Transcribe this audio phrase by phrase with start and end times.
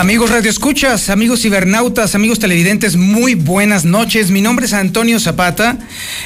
[0.00, 4.30] Amigos radioescuchas, amigos cibernautas, amigos televidentes, muy buenas noches.
[4.30, 5.78] Mi nombre es Antonio Zapata.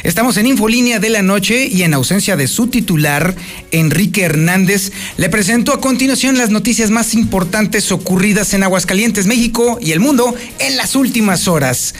[0.05, 3.35] Estamos en Infolínea de la Noche y en ausencia de su titular,
[3.73, 9.91] Enrique Hernández, le presento a continuación las noticias más importantes ocurridas en Aguascalientes, México y
[9.91, 11.97] el mundo en las últimas horas.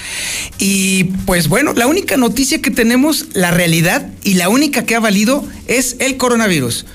[0.61, 5.01] Y pues bueno, la única noticia que tenemos, la realidad y la única que ha
[5.01, 6.87] valido es el coronavirus.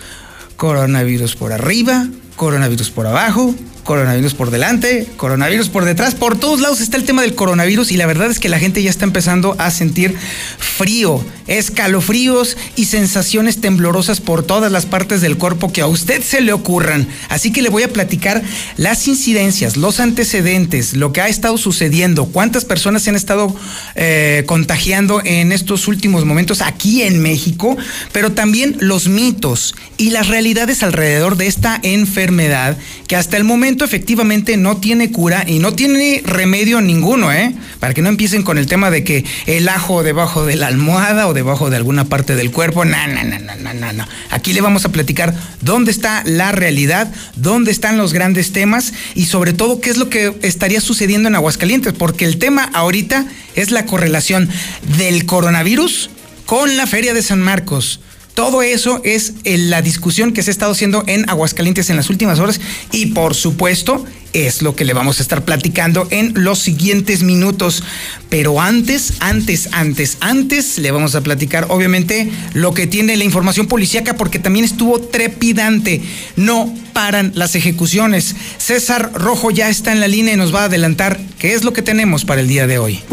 [0.56, 2.08] Coronavirus por arriba,
[2.38, 3.54] coronavirus por abajo,
[3.90, 7.98] coronavirus por delante, coronavirus por detrás, por todos lados está el tema del coronavirus y
[7.98, 10.16] la verdad es que la gente ya está empezando a sentir
[10.60, 16.42] frío, escalofríos y sensaciones temblorosas por todas las partes del cuerpo que a usted se
[16.42, 17.08] le ocurran.
[17.30, 18.44] Así que le voy a platicar
[18.78, 23.56] las incidencias, los antecedentes, lo que ha estado sucediendo, cuántas personas se han estado
[23.96, 27.76] eh, contagiando en estos últimos momentos aquí en México,
[28.12, 33.79] pero también los mitos y las realidades alrededor de esta enfermedad que hasta el momento
[33.86, 37.54] efectivamente no tiene cura y no tiene remedio ninguno, ¿eh?
[37.80, 41.28] Para que no empiecen con el tema de que el ajo debajo de la almohada
[41.28, 42.86] o debajo de alguna parte del cuerpo.
[42.86, 44.08] No, no, no, no, no, no.
[44.30, 49.26] Aquí le vamos a platicar dónde está la realidad, dónde están los grandes temas y
[49.26, 53.72] sobre todo qué es lo que estaría sucediendo en Aguascalientes, porque el tema ahorita es
[53.72, 54.50] la correlación
[54.98, 56.10] del coronavirus
[56.46, 58.00] con la Feria de San Marcos.
[58.40, 62.10] Todo eso es eh, la discusión que se ha estado haciendo en Aguascalientes en las
[62.10, 66.60] últimas horas y por supuesto es lo que le vamos a estar platicando en los
[66.60, 67.84] siguientes minutos.
[68.30, 73.68] Pero antes, antes, antes, antes le vamos a platicar obviamente lo que tiene la información
[73.68, 76.02] policíaca porque también estuvo trepidante.
[76.38, 78.38] No paran las ejecuciones.
[78.58, 81.74] César Rojo ya está en la línea y nos va a adelantar qué es lo
[81.74, 83.04] que tenemos para el día de hoy.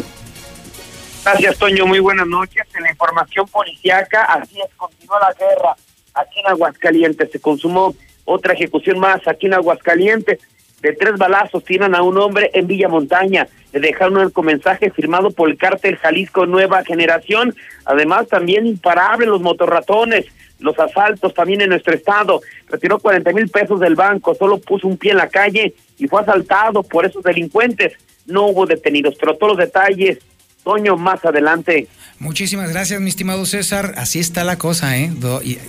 [1.27, 1.87] Gracias, Toño.
[1.87, 2.63] Muy buenas noches.
[2.77, 5.75] En la información policiaca, así es, continuó la guerra
[6.15, 7.33] aquí en Aguascalientes.
[7.33, 10.39] Se consumó otra ejecución más aquí en Aguascalientes.
[10.83, 13.49] De tres balazos tiran a un hombre en Villa Montaña.
[13.73, 17.57] Le dejaron un mensaje firmado por el cártel Jalisco Nueva Generación.
[17.87, 20.27] Además, también imparable los motorratones,
[20.61, 22.41] los asaltos también en nuestro estado.
[22.69, 26.21] Retiró 40 mil pesos del banco, solo puso un pie en la calle y fue
[26.21, 27.95] asaltado por esos delincuentes.
[28.27, 30.21] No hubo detenidos, pero todos los detalles
[30.67, 31.87] Toño más adelante.
[32.19, 33.95] Muchísimas gracias, mi estimado César.
[33.99, 35.13] Así está la cosa, ¿eh?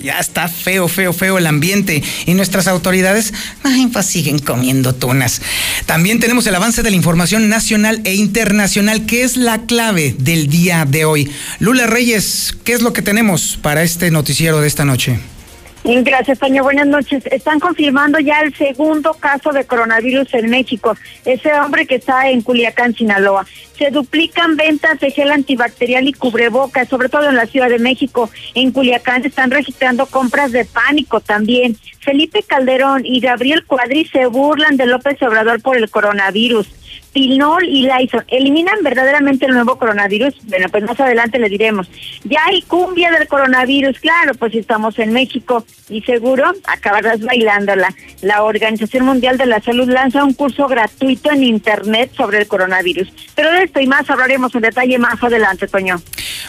[0.01, 2.01] Ya está feo, feo, feo el ambiente.
[2.25, 3.31] Y nuestras autoridades,
[3.63, 5.39] ay, pues siguen comiendo tunas.
[5.85, 10.47] También tenemos el avance de la información nacional e internacional, que es la clave del
[10.47, 11.31] día de hoy.
[11.59, 15.19] Lula Reyes, ¿qué es lo que tenemos para este noticiero de esta noche?
[15.89, 16.63] Gracias, Toño.
[16.63, 17.25] Buenas noches.
[17.27, 20.97] Están confirmando ya el segundo caso de coronavirus en México.
[21.23, 23.45] Ese hombre que está en Culiacán, Sinaloa.
[23.77, 28.29] Se duplican ventas de gel antibacterial y cubrebocas, sobre todo en la Ciudad de México.
[28.53, 31.77] En Culiacán están registrando compras de pánico también.
[32.01, 36.67] Felipe Calderón y Gabriel Cuadri se burlan de López Obrador por el coronavirus.
[37.13, 40.35] Tilnol y Lyson eliminan verdaderamente el nuevo coronavirus.
[40.43, 41.89] Bueno, pues más adelante le diremos.
[42.23, 47.93] Ya hay cumbia del coronavirus, claro, pues estamos en México y seguro acabarás bailándola.
[48.21, 53.11] La Organización Mundial de la Salud lanza un curso gratuito en Internet sobre el coronavirus.
[53.35, 56.01] Pero de esto y más hablaremos en detalle más adelante, Toño.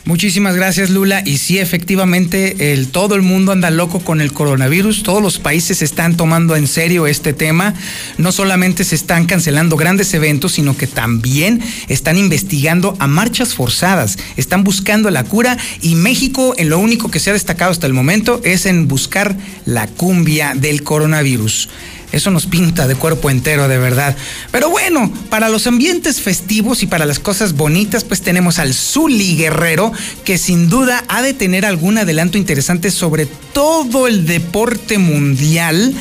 [0.05, 1.23] Muchísimas gracias, Lula.
[1.25, 5.03] Y sí, efectivamente, el, todo el mundo anda loco con el coronavirus.
[5.03, 7.75] Todos los países están tomando en serio este tema.
[8.17, 14.19] No solamente se están cancelando grandes eventos, sino que también están investigando a marchas forzadas,
[14.37, 17.95] están buscando la cura y México en lo único que se ha destacado hasta el
[17.95, 21.69] momento es en buscar la cumbia del coronavirus.
[22.11, 24.17] Eso nos pinta de cuerpo entero, de verdad.
[24.51, 29.37] Pero bueno, para los ambientes festivos y para las cosas bonitas, pues tenemos al Zuli
[29.37, 29.93] Guerrero,
[30.25, 35.95] que sin duda ha de tener algún adelanto interesante sobre todo el deporte mundial,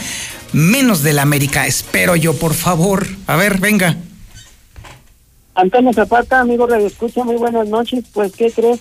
[0.54, 1.68] menos del América.
[1.68, 3.06] Espero yo, por favor.
[3.28, 3.98] A ver, venga.
[5.58, 8.04] Antonio Zapata, amigo de Escucha, muy buenas noches.
[8.14, 8.80] Pues, ¿qué crees?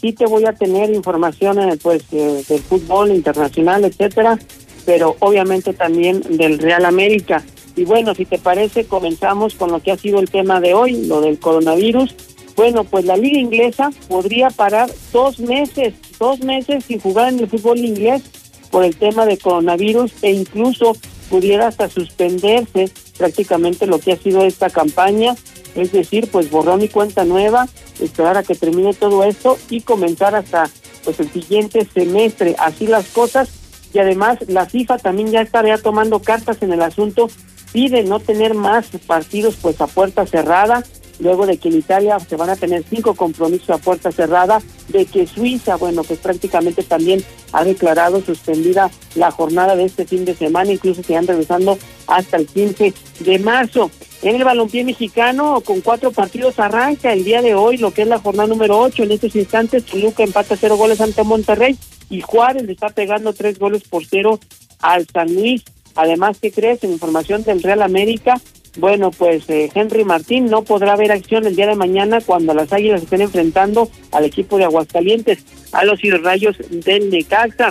[0.00, 4.38] Sí te voy a tener información eh, pues del fútbol internacional, etcétera,
[4.84, 7.42] pero obviamente también del Real América.
[7.74, 11.06] Y bueno, si te parece, comenzamos con lo que ha sido el tema de hoy,
[11.06, 12.14] lo del coronavirus.
[12.54, 17.48] Bueno, pues la liga inglesa podría parar dos meses, dos meses sin jugar en el
[17.48, 18.22] fútbol inglés
[18.70, 20.96] por el tema de coronavirus e incluso
[21.28, 25.34] pudiera hasta suspenderse prácticamente lo que ha sido esta campaña
[25.76, 27.68] es decir, pues borrón y cuenta nueva,
[28.00, 30.70] esperar a que termine todo esto y comenzar hasta
[31.04, 33.50] pues el siguiente semestre, así las cosas.
[33.92, 37.28] Y además la FIFA también ya estaría tomando cartas en el asunto,
[37.72, 40.82] pide no tener más partidos pues a puerta cerrada
[41.18, 45.06] luego de que en Italia se van a tener cinco compromisos a puerta cerrada, de
[45.06, 50.34] que Suiza, bueno, pues prácticamente también ha declarado suspendida la jornada de este fin de
[50.34, 53.90] semana, incluso se han regresando hasta el 15 de marzo.
[54.22, 58.08] En el balompié mexicano, con cuatro partidos, arranca el día de hoy lo que es
[58.08, 59.02] la jornada número 8.
[59.02, 61.76] En estos instantes, Toluca empata cero goles ante Monterrey
[62.08, 64.40] y Juárez le está pegando tres goles por cero
[64.80, 65.62] al San Luis.
[65.94, 66.82] Además, ¿qué crees?
[66.82, 68.40] En información del Real América,
[68.76, 72.72] bueno, pues eh, Henry Martín no podrá ver acción el día de mañana cuando las
[72.72, 77.70] Águilas estén enfrentando al equipo de Aguascalientes, a los Rayos del Necaxa.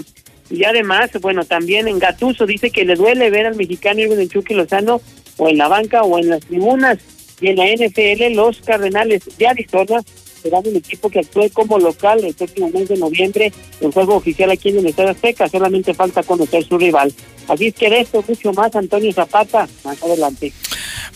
[0.49, 4.53] Y además, bueno, también en Gatuso dice que le duele ver al mexicano Irving Chucky
[4.53, 5.01] Lozano
[5.37, 6.99] o en la banca o en las tribunas.
[7.41, 10.01] Y en la NFL, los Cardenales de Arizona
[10.45, 13.51] serán un equipo que actúe como local el próximo mes de noviembre
[13.81, 15.49] en juego oficial aquí en el Estado Azteca.
[15.49, 17.11] Solamente falta conocer su rival.
[17.47, 20.53] Así es que de esto, mucho más, Antonio Zapata, más adelante.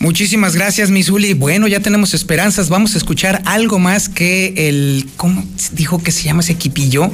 [0.00, 1.34] Muchísimas gracias, Misuli.
[1.34, 2.68] Bueno, ya tenemos esperanzas.
[2.70, 5.06] Vamos a escuchar algo más que el.
[5.16, 7.10] ¿Cómo dijo que se llama ese equipillo?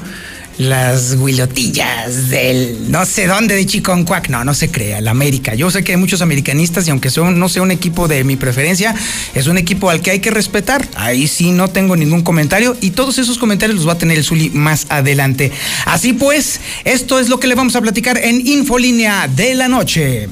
[0.58, 4.28] Las guilotillas del no sé dónde de Chiconcuac.
[4.28, 5.54] No, no se crea, la América.
[5.54, 8.36] Yo sé que hay muchos americanistas y aunque son, no sea un equipo de mi
[8.36, 8.94] preferencia,
[9.34, 10.86] es un equipo al que hay que respetar.
[10.96, 14.24] Ahí sí no tengo ningún comentario y todos esos comentarios los va a tener el
[14.24, 15.52] Zuli más adelante.
[15.84, 20.28] Así pues, esto es lo que le vamos a platicar en Infolínea de la Noche.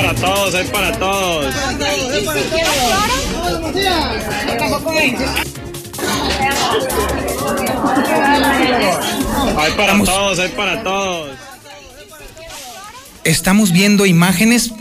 [0.00, 1.54] Para todos, hay para todos.
[9.56, 11.36] Hay para todos, hay para todos.
[13.24, 14.72] Estamos viendo imágenes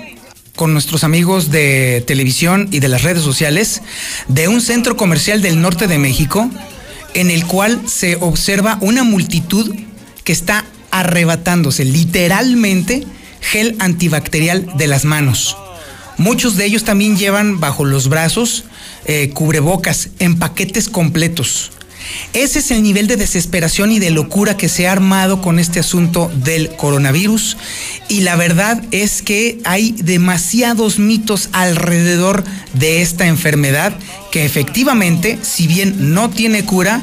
[0.56, 3.81] con nuestros amigos de televisión y de las redes sociales
[4.27, 6.50] de un centro comercial del norte de México
[7.13, 9.75] en el cual se observa una multitud
[10.24, 13.06] que está arrebatándose literalmente
[13.41, 15.57] gel antibacterial de las manos.
[16.18, 18.65] Muchos de ellos también llevan bajo los brazos
[19.06, 21.71] eh, cubrebocas en paquetes completos.
[22.33, 25.80] Ese es el nivel de desesperación y de locura que se ha armado con este
[25.80, 27.57] asunto del coronavirus.
[28.07, 32.44] Y la verdad es que hay demasiados mitos alrededor
[32.74, 33.94] de esta enfermedad
[34.31, 37.01] que efectivamente, si bien no tiene cura,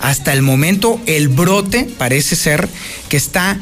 [0.00, 2.68] hasta el momento el brote parece ser
[3.08, 3.58] que está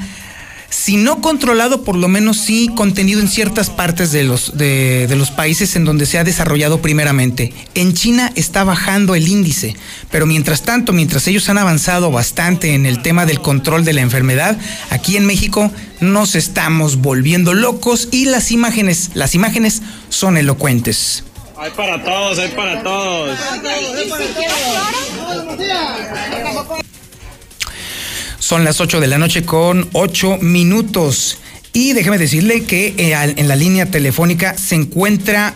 [0.69, 5.31] si no controlado, por lo menos sí contenido en ciertas partes de los, de, los
[5.31, 7.53] países en donde se ha desarrollado primeramente.
[7.75, 9.77] En China está bajando el índice,
[10.11, 14.03] pero mientras tanto, mientras ellos han avanzado bastante en el tema del control de la
[14.03, 14.59] enfermedad,
[14.91, 15.71] aquí en México
[16.01, 21.25] nos estamos volviendo locos y las imágenes, las imágenes son elocuentes.
[21.59, 23.39] Hay para todos, hay para todos.
[28.47, 31.39] Son las 8 de la noche con 8 minutos.
[31.73, 35.53] Y déjeme decirle que eh, en la línea telefónica se encuentra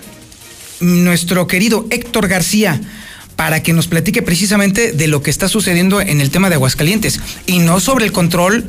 [0.80, 2.80] nuestro querido Héctor García
[3.36, 7.20] para que nos platique precisamente de lo que está sucediendo en el tema de Aguascalientes
[7.46, 8.64] y no sobre el control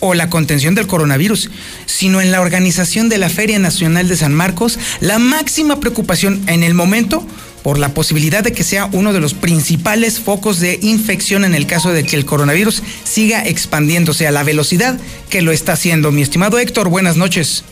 [0.00, 1.48] o la contención del coronavirus,
[1.86, 6.62] sino en la organización de la Feria Nacional de San Marcos, la máxima preocupación en
[6.62, 7.26] el momento
[7.62, 11.66] por la posibilidad de que sea uno de los principales focos de infección en el
[11.66, 14.98] caso de que el coronavirus siga expandiéndose a la velocidad
[15.30, 16.12] que lo está haciendo.
[16.12, 17.64] Mi estimado Héctor, buenas noches.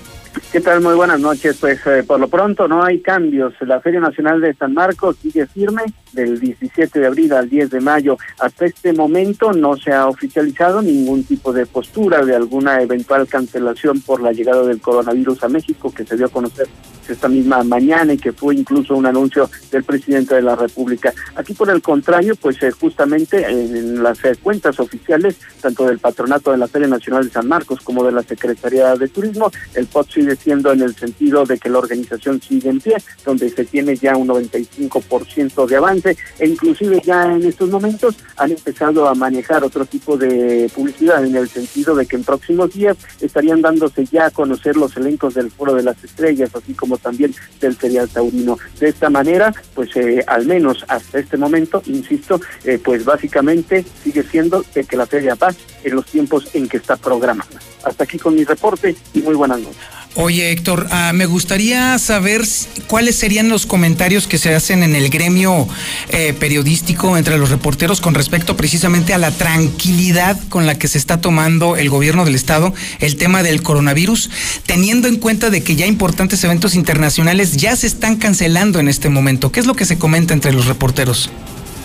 [0.52, 0.80] ¿Qué tal?
[0.80, 1.56] Muy buenas noches.
[1.60, 3.54] Pues eh, por lo pronto no hay cambios.
[3.60, 5.82] La Feria Nacional de San Marcos sigue firme
[6.12, 8.18] del 17 de abril al 10 de mayo.
[8.38, 14.00] Hasta este momento no se ha oficializado ningún tipo de postura de alguna eventual cancelación
[14.00, 16.68] por la llegada del coronavirus a México que se dio a conocer
[17.12, 21.12] esta misma mañana y que fue incluso un anuncio del presidente de la República.
[21.34, 26.50] Aquí por el contrario, pues eh, justamente en las eh, cuentas oficiales, tanto del Patronato
[26.52, 30.10] de la Feria Nacional de San Marcos como de la Secretaría de Turismo, el POT
[30.10, 33.96] sigue siendo en el sentido de que la organización sigue en pie, donde se tiene
[33.96, 39.64] ya un 95% de avance e inclusive ya en estos momentos han empezado a manejar
[39.64, 44.26] otro tipo de publicidad en el sentido de que en próximos días estarían dándose ya
[44.26, 48.58] a conocer los elencos del Foro de las Estrellas, así como también del ferial taurino.
[48.78, 54.22] De esta manera, pues eh, al menos hasta este momento, insisto, eh, pues básicamente sigue
[54.22, 57.60] siendo de que la feria va en los tiempos en que está programada.
[57.84, 59.99] Hasta aquí con mi reporte y muy buenas noches.
[60.16, 62.42] Oye, Héctor, ah, me gustaría saber
[62.88, 65.68] cuáles serían los comentarios que se hacen en el gremio
[66.08, 70.98] eh, periodístico entre los reporteros con respecto precisamente a la tranquilidad con la que se
[70.98, 74.30] está tomando el gobierno del estado el tema del coronavirus,
[74.66, 79.10] teniendo en cuenta de que ya importantes eventos internacionales ya se están cancelando en este
[79.10, 79.52] momento.
[79.52, 81.30] ¿Qué es lo que se comenta entre los reporteros?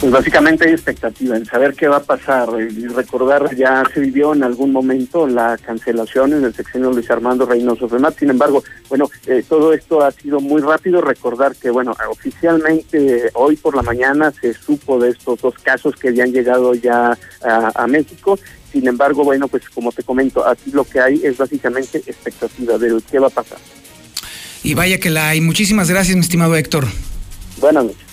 [0.06, 4.36] Pues básicamente hay expectativa en saber qué va a pasar y recordar ya se vivió
[4.36, 8.20] en algún momento la cancelación en el sexenio Luis Armando Reynoso Femat.
[8.20, 11.02] Sin embargo, bueno, eh, todo esto ha sido muy rápido.
[11.02, 16.10] Recordar que, bueno, oficialmente hoy por la mañana se supo de estos dos casos que
[16.10, 18.38] habían llegado ya a, México.
[18.72, 22.96] Sin embargo, bueno, pues como te comento, aquí lo que hay es básicamente expectativa de
[23.10, 23.58] qué va a pasar.
[24.62, 25.42] Y vaya que la hay.
[25.42, 26.86] Muchísimas gracias, mi estimado Héctor.
[27.58, 28.06] Buenas noches.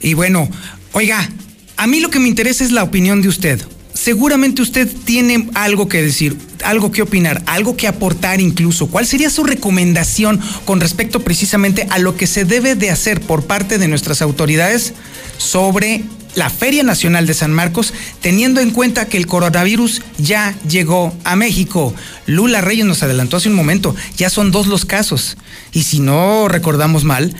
[0.00, 0.48] Y bueno,
[0.96, 1.28] Oiga,
[1.76, 3.60] a mí lo que me interesa es la opinión de usted.
[3.94, 8.86] Seguramente usted tiene algo que decir, algo que opinar, algo que aportar incluso.
[8.86, 13.44] ¿Cuál sería su recomendación con respecto precisamente a lo que se debe de hacer por
[13.44, 14.94] parte de nuestras autoridades
[15.36, 16.04] sobre
[16.36, 21.36] la Feria Nacional de San Marcos, teniendo en cuenta que el coronavirus ya llegó a
[21.36, 21.94] México.
[22.26, 25.36] Lula Reyes nos adelantó hace un momento, ya son dos los casos.
[25.72, 27.34] Y si no recordamos mal,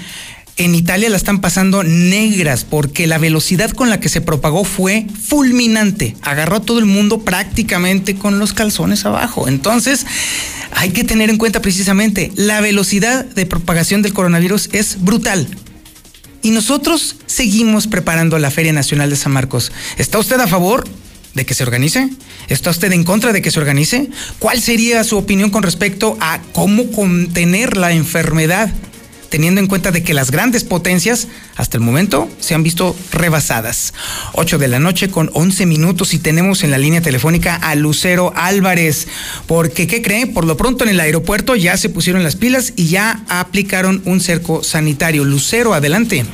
[0.56, 5.06] en Italia la están pasando negras porque la velocidad con la que se propagó fue
[5.28, 6.16] fulminante.
[6.22, 9.48] Agarró a todo el mundo prácticamente con los calzones abajo.
[9.48, 10.06] Entonces,
[10.72, 15.48] hay que tener en cuenta precisamente la velocidad de propagación del coronavirus es brutal.
[16.42, 19.72] Y nosotros seguimos preparando la Feria Nacional de San Marcos.
[19.98, 20.84] ¿Está usted a favor
[21.34, 22.10] de que se organice?
[22.48, 24.08] ¿Está usted en contra de que se organice?
[24.38, 28.70] ¿Cuál sería su opinión con respecto a cómo contener la enfermedad
[29.34, 31.26] teniendo en cuenta de que las grandes potencias
[31.56, 33.92] hasta el momento se han visto rebasadas.
[34.34, 38.32] 8 de la noche con 11 minutos y tenemos en la línea telefónica a Lucero
[38.36, 39.08] Álvarez,
[39.48, 40.28] porque ¿qué cree?
[40.28, 44.20] Por lo pronto en el aeropuerto ya se pusieron las pilas y ya aplicaron un
[44.20, 45.24] cerco sanitario.
[45.24, 46.24] Lucero, adelante.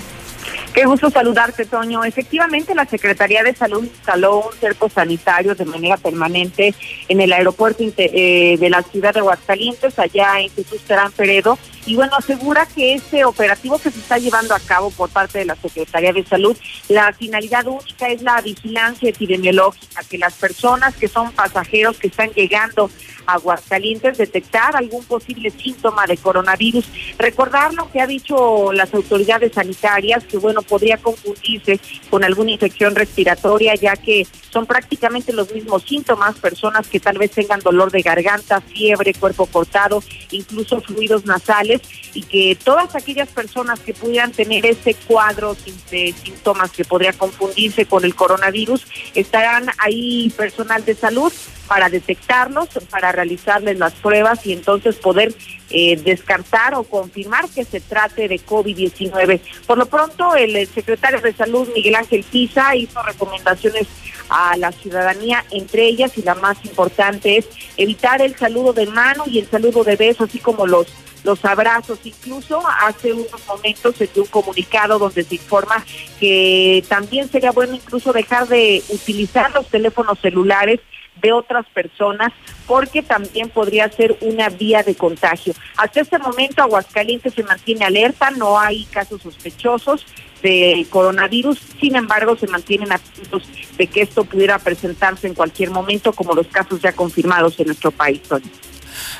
[0.73, 2.05] Qué gusto saludarte, Toño.
[2.05, 6.75] Efectivamente, la Secretaría de Salud instaló un cerco sanitario de manera permanente
[7.09, 11.97] en el aeropuerto eh, de la ciudad de Aguascalientes, allá en Jesús Terán Peredo, y
[11.97, 15.57] bueno, asegura que ese operativo que se está llevando a cabo por parte de la
[15.57, 16.57] Secretaría de Salud,
[16.89, 22.31] la finalidad única es la vigilancia epidemiológica, que las personas que son pasajeros que están
[22.31, 22.91] llegando
[23.27, 26.85] Aguascalientes detectar algún posible síntoma de coronavirus.
[27.19, 32.95] Recordar lo que ha dicho las autoridades sanitarias, que bueno, podría confundirse con alguna infección
[32.95, 38.03] respiratoria, ya que son prácticamente los mismos síntomas, personas que tal vez tengan dolor de
[38.03, 41.81] garganta, fiebre, cuerpo cortado, incluso fluidos nasales,
[42.15, 45.57] y que todas aquellas personas que pudieran tener ese cuadro
[45.91, 51.33] de síntomas que podría confundirse con el coronavirus, estarán ahí personal de salud
[51.67, 55.35] para detectarlos, para realizarles las pruebas y entonces poder
[55.71, 59.41] eh, descartar o confirmar que se trate de COVID-19.
[59.67, 63.87] Por lo pronto, el secretario de Salud, Miguel Ángel Pisa, hizo recomendaciones
[64.31, 69.25] a la ciudadanía, entre ellas y la más importante es evitar el saludo de mano
[69.27, 70.87] y el saludo de beso, así como los
[71.23, 71.99] los abrazos.
[72.05, 75.85] Incluso hace unos momentos se dio un comunicado donde se informa
[76.19, 80.81] que también sería bueno incluso dejar de utilizar los teléfonos celulares
[81.21, 82.33] de otras personas
[82.67, 85.55] porque también podría ser una vía de contagio.
[85.77, 90.07] Hasta este momento Aguascalientes se mantiene alerta, no hay casos sospechosos
[90.43, 93.43] de coronavirus, sin embargo se mantienen atentos
[93.77, 97.91] de que esto pudiera presentarse en cualquier momento como los casos ya confirmados en nuestro
[97.91, 98.21] país.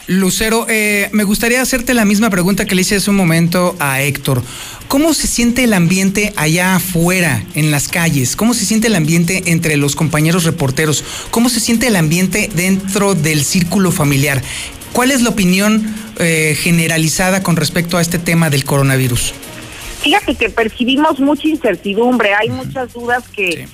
[0.07, 4.03] Lucero, eh, me gustaría hacerte la misma pregunta que le hice hace un momento a
[4.03, 4.43] Héctor.
[4.89, 8.35] ¿Cómo se siente el ambiente allá afuera, en las calles?
[8.35, 11.05] ¿Cómo se siente el ambiente entre los compañeros reporteros?
[11.31, 14.43] ¿Cómo se siente el ambiente dentro del círculo familiar?
[14.93, 19.33] ¿Cuál es la opinión eh, generalizada con respecto a este tema del coronavirus?
[20.03, 23.69] Fíjate que percibimos mucha incertidumbre, hay muchas dudas que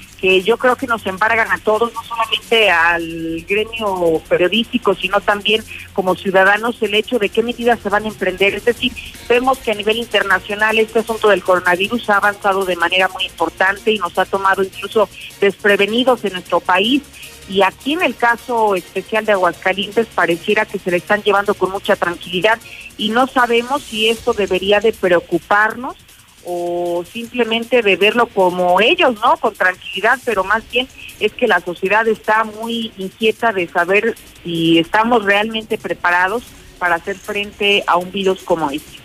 [0.45, 6.15] yo creo que nos embargan a todos, no solamente al gremio periodístico, sino también como
[6.15, 8.55] ciudadanos el hecho de qué medidas se van a emprender.
[8.55, 8.93] Es decir,
[9.29, 13.93] vemos que a nivel internacional este asunto del coronavirus ha avanzado de manera muy importante
[13.93, 15.09] y nos ha tomado incluso
[15.41, 17.03] desprevenidos en nuestro país.
[17.49, 21.71] Y aquí en el caso especial de Aguascalientes pareciera que se le están llevando con
[21.71, 22.59] mucha tranquilidad
[22.99, 25.97] y no sabemos si esto debería de preocuparnos
[26.47, 29.37] o simplemente de verlo como ellos, ¿no?
[29.37, 30.87] Con tranquilidad, pero más bien
[31.19, 36.45] es que la sociedad está muy inquieta de saber si estamos realmente preparados
[36.79, 38.97] para hacer frente a un virus como este.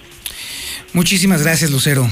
[0.93, 2.07] Muchísimas gracias, Lucero.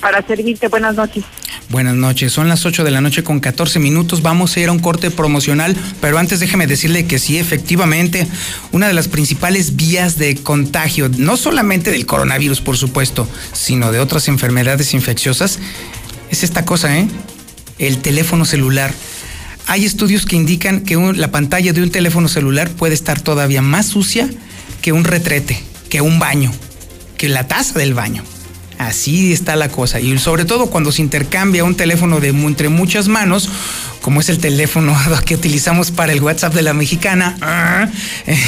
[0.00, 1.24] Para servirte, buenas noches.
[1.70, 4.72] Buenas noches, son las 8 de la noche con 14 minutos, vamos a ir a
[4.72, 8.26] un corte promocional, pero antes déjeme decirle que sí, efectivamente,
[8.72, 14.00] una de las principales vías de contagio, no solamente del coronavirus, por supuesto, sino de
[14.00, 15.58] otras enfermedades infecciosas,
[16.30, 17.06] es esta cosa, ¿eh?
[17.78, 18.94] El teléfono celular.
[19.66, 23.86] Hay estudios que indican que la pantalla de un teléfono celular puede estar todavía más
[23.86, 24.30] sucia
[24.80, 26.50] que un retrete, que un baño,
[27.18, 28.24] que la taza del baño.
[28.78, 30.00] Así está la cosa.
[30.00, 33.50] Y sobre todo cuando se intercambia un teléfono de entre muchas manos,
[34.02, 37.88] como es el teléfono que utilizamos para el WhatsApp de la mexicana, ah,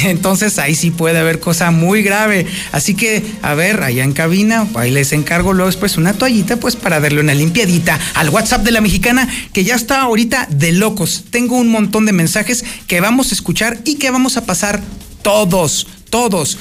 [0.05, 2.45] entonces ahí sí puede haber cosa muy grave.
[2.71, 6.77] Así que, a ver, allá en cabina, ahí les encargo luego después una toallita, pues
[6.77, 11.25] para darle una limpiadita al WhatsApp de la mexicana, que ya está ahorita de locos.
[11.29, 14.81] Tengo un montón de mensajes que vamos a escuchar y que vamos a pasar
[15.23, 16.57] todos, todos.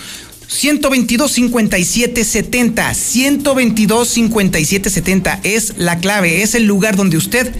[0.50, 7.54] 122 57 70 122 57 70 es la clave, es el lugar donde usted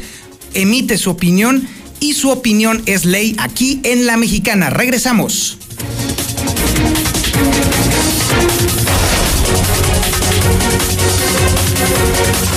[0.55, 1.69] emite su opinión
[2.01, 4.71] y su opinión es ley aquí en La Mexicana.
[4.71, 5.57] Regresamos.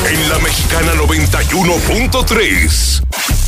[0.09, 3.03] En La Mexicana 91.3,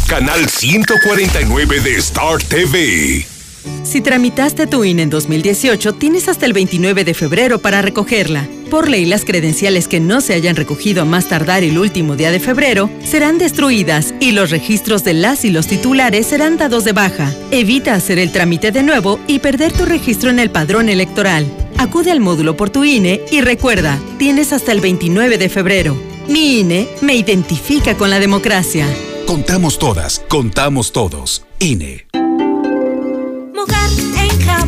[0.07, 3.34] canal 149 de Star TV.
[3.83, 8.47] Si tramitaste tu INE en 2018, tienes hasta el 29 de febrero para recogerla.
[8.69, 12.31] Por ley, las credenciales que no se hayan recogido a más tardar el último día
[12.31, 16.91] de febrero serán destruidas y los registros de las y los titulares serán dados de
[16.91, 17.31] baja.
[17.51, 21.45] Evita hacer el trámite de nuevo y perder tu registro en el padrón electoral.
[21.77, 25.95] Acude al módulo por tu INE y recuerda, tienes hasta el 29 de febrero.
[26.27, 28.87] Mi INE me identifica con la democracia.
[29.27, 31.45] Contamos todas, contamos todos.
[31.59, 32.24] INE.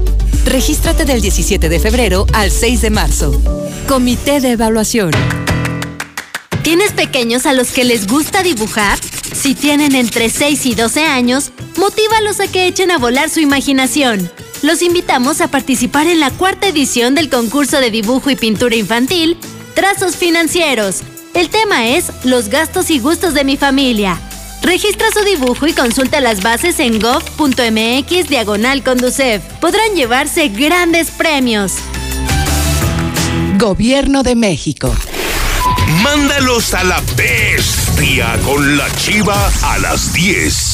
[0.46, 3.38] Regístrate del 17 de febrero al 6 de marzo.
[3.86, 5.10] Comité de Evaluación.
[6.62, 8.98] ¿Tienes pequeños a los que les gusta dibujar?
[9.34, 14.30] Si tienen entre 6 y 12 años, motívalos a que echen a volar su imaginación.
[14.62, 19.36] Los invitamos a participar en la cuarta edición del concurso de dibujo y pintura infantil,
[19.74, 21.02] Trazos Financieros.
[21.34, 24.18] El tema es Los gastos y gustos de mi familia.
[24.62, 29.42] Registra su dibujo y consulta las bases en gov.mx diagonal conducef.
[29.60, 31.74] Podrán llevarse grandes premios.
[33.58, 34.94] Gobierno de México.
[36.02, 40.65] Mándalos a la bestia con la chiva a las 10.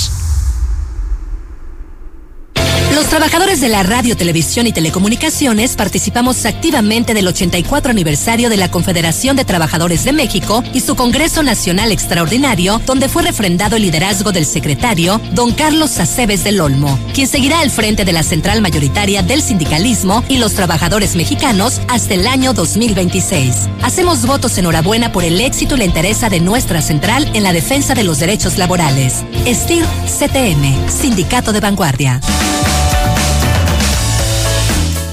[3.13, 9.37] Trabajadores de la radio, televisión y telecomunicaciones participamos activamente del 84 aniversario de la Confederación
[9.37, 14.47] de Trabajadores de México y su Congreso Nacional Extraordinario, donde fue refrendado el liderazgo del
[14.47, 19.43] secretario, don Carlos Aceves del Olmo, quien seguirá al frente de la central mayoritaria del
[19.43, 23.69] sindicalismo y los trabajadores mexicanos hasta el año 2026.
[23.83, 27.93] Hacemos votos enhorabuena por el éxito y la interés de nuestra central en la defensa
[27.93, 29.23] de los derechos laborales.
[29.45, 32.23] STIR CTM, Sindicato de Vanguardia.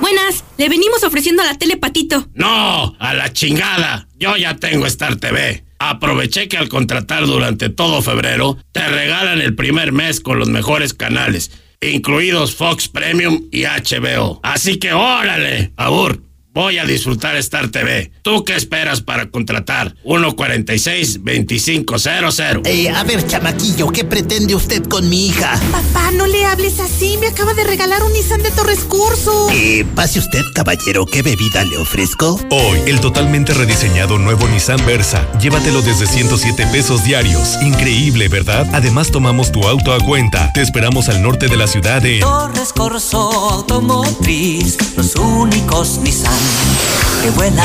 [0.00, 2.26] Buenas, le venimos ofreciendo a la tele Patito.
[2.34, 4.08] No, a la chingada.
[4.18, 5.62] Yo ya tengo Star TV.
[5.78, 10.92] Aproveché que al contratar durante todo febrero, te regalan el primer mes con los mejores
[10.92, 14.40] canales, incluidos Fox Premium y HBO.
[14.42, 16.31] Así que órale, Abur.
[16.54, 18.12] Voy a disfrutar Star TV.
[18.20, 19.94] ¿Tú qué esperas para contratar?
[20.04, 22.66] 146-2500.
[22.66, 25.58] Eh, a ver, chamaquillo, ¿qué pretende usted con mi hija?
[25.70, 27.16] Papá, no le hables así.
[27.18, 29.48] Me acaba de regalar un Nissan de Torres Curso.
[29.50, 31.06] Eh, pase usted, caballero.
[31.06, 32.38] ¿Qué bebida le ofrezco?
[32.50, 35.26] Hoy, el totalmente rediseñado nuevo Nissan Versa.
[35.40, 37.56] Llévatelo desde 107 pesos diarios.
[37.62, 38.68] Increíble, ¿verdad?
[38.74, 40.52] Además, tomamos tu auto a cuenta.
[40.52, 46.41] Te esperamos al norte de la ciudad de Torres Corso Automotriz, los únicos Nissan.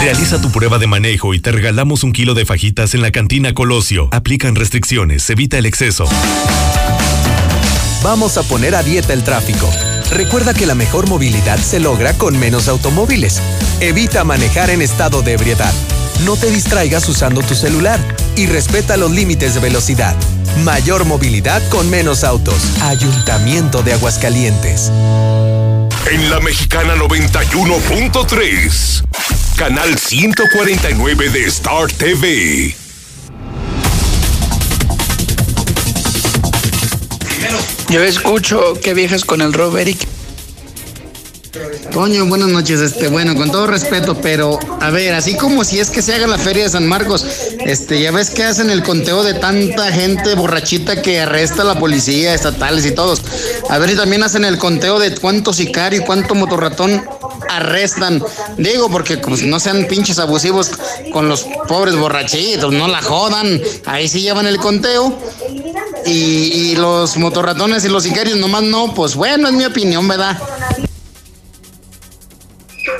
[0.01, 3.53] Realiza tu prueba de manejo y te regalamos un kilo de fajitas en la cantina
[3.53, 4.09] Colosio.
[4.11, 6.05] Aplican restricciones, evita el exceso.
[8.03, 9.69] Vamos a poner a dieta el tráfico.
[10.11, 13.41] Recuerda que la mejor movilidad se logra con menos automóviles.
[13.79, 15.73] Evita manejar en estado de ebriedad.
[16.23, 17.99] No te distraigas usando tu celular
[18.35, 20.15] y respeta los límites de velocidad.
[20.63, 22.55] Mayor movilidad con menos autos.
[22.81, 24.91] Ayuntamiento de Aguascalientes.
[26.09, 29.03] En la Mexicana 91.3,
[29.57, 32.73] canal 149 de Star TV.
[37.89, 39.97] Yo escucho que viejas con el Robert
[41.91, 42.79] Toño, buenas noches.
[42.79, 46.27] Este, bueno, con todo respeto, pero a ver, así como si es que se haga
[46.27, 47.25] la feria de San Marcos,
[47.65, 51.79] este, ya ves que hacen el conteo de tanta gente borrachita que arresta a la
[51.79, 53.21] policía, estatales y todos.
[53.69, 57.03] A ver si también hacen el conteo de cuánto sicario y cuánto motorratón
[57.49, 58.23] arrestan.
[58.57, 60.71] Digo, porque como si no sean pinches abusivos
[61.11, 63.61] con los pobres borrachitos, no la jodan.
[63.85, 65.17] Ahí sí llevan el conteo.
[66.05, 70.37] Y, y los motorratones y los sicarios nomás no, pues bueno, es mi opinión, ¿verdad?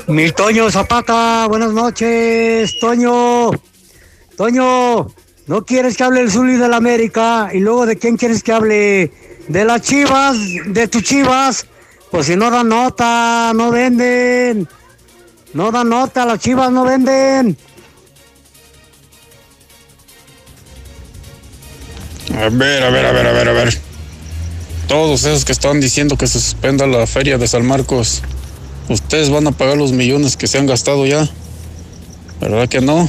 [0.08, 3.50] Mi Toño Zapata, buenas noches, Toño.
[4.38, 5.06] Toño,
[5.46, 7.50] ¿no quieres que hable el Zuli de la América?
[7.52, 9.12] ¿Y luego de quién quieres que hable?
[9.48, 10.38] ¿De las chivas?
[10.64, 11.66] ¿De tus chivas?
[12.10, 14.66] Pues si no dan nota, no venden.
[15.52, 17.54] No dan nota, las chivas no venden.
[22.34, 23.78] A ver, a ver, a ver, a ver, a ver.
[24.86, 28.22] Todos esos que están diciendo que se suspenda la feria de San Marcos,
[28.88, 31.28] ustedes van a pagar los millones que se han gastado ya.
[32.40, 33.08] ¿Verdad que no?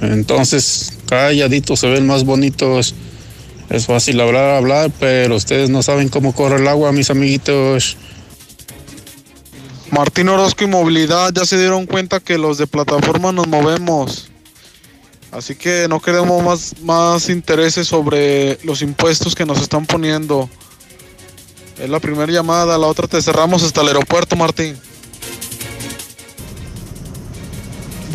[0.00, 2.94] Entonces, calladitos se ven más bonitos.
[3.70, 7.96] Es fácil hablar, hablar, pero ustedes no saben cómo corre el agua, mis amiguitos.
[9.90, 14.28] Martín Orozco y Movilidad ya se dieron cuenta que los de plataforma nos movemos.
[15.32, 20.48] Así que no queremos más, más intereses sobre los impuestos que nos están poniendo.
[21.78, 24.76] Es la primera llamada, la otra te cerramos hasta el aeropuerto, Martín.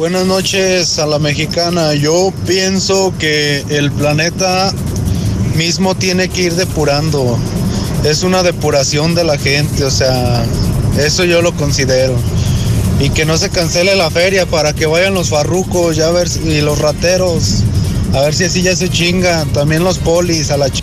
[0.02, 1.94] Buenas noches a la mexicana.
[1.94, 4.74] Yo pienso que el planeta
[5.56, 7.38] mismo tiene que ir depurando.
[8.04, 10.44] Es una depuración de la gente, o sea,
[10.98, 12.16] eso yo lo considero.
[13.00, 16.28] Y que no se cancele la feria para que vayan los farrucos ya a ver,
[16.46, 17.62] y los rateros.
[18.16, 19.54] A ver si así ya se chingan.
[19.54, 20.82] También los polis a la ch...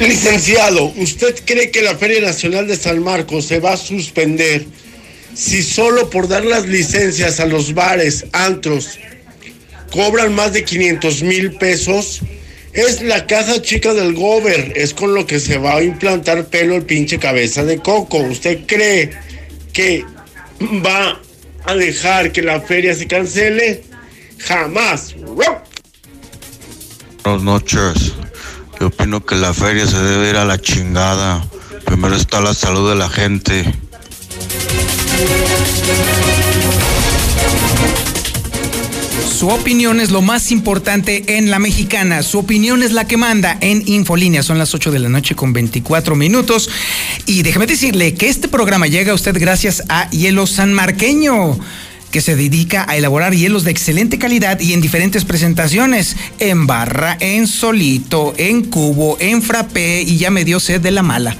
[0.00, 4.66] Licenciado, ¿usted cree que la Feria Nacional de San Marcos se va a suspender
[5.38, 8.98] si solo por dar las licencias a los bares, antros,
[9.92, 12.22] cobran más de 500 mil pesos?
[12.72, 16.74] Es la caja chica del Gober, es con lo que se va a implantar pelo
[16.74, 18.18] el pinche cabeza de coco.
[18.18, 19.10] ¿Usted cree
[19.72, 20.04] que
[20.84, 21.20] va
[21.66, 23.84] a dejar que la feria se cancele?
[24.38, 25.14] Jamás.
[27.22, 28.12] Buenas noches.
[28.80, 31.46] Yo opino que la feria se debe ir a la chingada.
[31.84, 33.72] Primero está la salud de la gente.
[39.38, 42.24] Su opinión es lo más importante en la mexicana.
[42.24, 44.42] Su opinión es la que manda en Infolínea.
[44.42, 46.68] Son las 8 de la noche con 24 minutos.
[47.24, 51.56] Y déjeme decirle que este programa llega a usted gracias a Hielo San Marqueño
[52.10, 57.16] que se dedica a elaborar hielos de excelente calidad y en diferentes presentaciones, en barra,
[57.20, 61.36] en solito, en cubo, en frappé y ya me dio sed de la mala.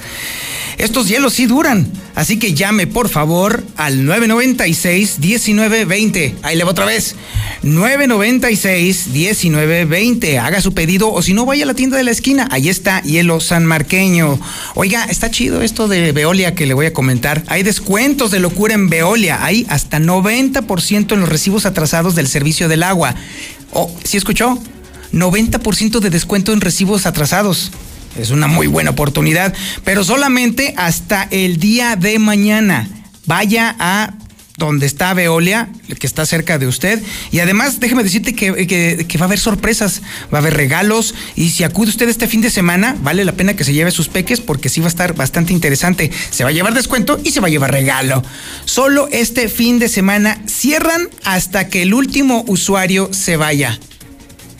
[0.79, 6.37] Estos hielos sí duran, así que llame por favor al 996 1920.
[6.43, 7.17] Ahí le va otra vez.
[7.64, 10.38] 996-1920.
[10.38, 12.47] Haga su pedido o si no, vaya a la tienda de la esquina.
[12.53, 14.38] Ahí está Hielo San Marqueño.
[14.77, 17.43] Oiga, está chido esto de Veolia que le voy a comentar.
[17.49, 19.45] Hay descuentos de locura en Veolia.
[19.45, 23.17] Hay hasta 90% en los recibos atrasados del servicio del agua.
[23.73, 24.57] Oh, ¿Sí escuchó?
[25.12, 27.73] 90% de descuento en recibos atrasados.
[28.18, 29.54] Es una muy buena oportunidad,
[29.85, 32.88] pero solamente hasta el día de mañana.
[33.26, 34.14] Vaya a
[34.59, 35.68] donde está Veolia,
[36.00, 37.00] que está cerca de usted.
[37.31, 40.02] Y además, déjeme decirte que, que, va a haber sorpresas,
[40.35, 41.14] va a haber regalos.
[41.37, 44.09] Y si acude usted este fin de semana, vale la pena que se lleve sus
[44.09, 46.11] peques porque sí va a estar bastante interesante.
[46.31, 48.24] Se va a llevar descuento y se va a llevar regalo.
[48.64, 53.78] Solo este fin de semana cierran hasta que el último usuario se vaya.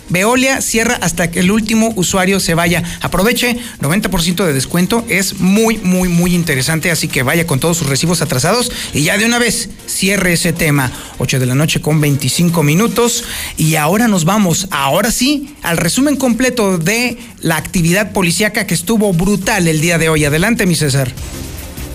[0.09, 2.83] Veolia cierra hasta que el último usuario se vaya.
[3.01, 5.05] Aproveche, 90% de descuento.
[5.09, 6.91] Es muy, muy, muy interesante.
[6.91, 10.53] Así que vaya con todos sus recibos atrasados y ya de una vez cierre ese
[10.53, 10.91] tema.
[11.19, 13.25] 8 de la noche con 25 minutos.
[13.57, 19.13] Y ahora nos vamos, ahora sí, al resumen completo de la actividad policíaca que estuvo
[19.13, 20.25] brutal el día de hoy.
[20.25, 21.13] Adelante, mi César.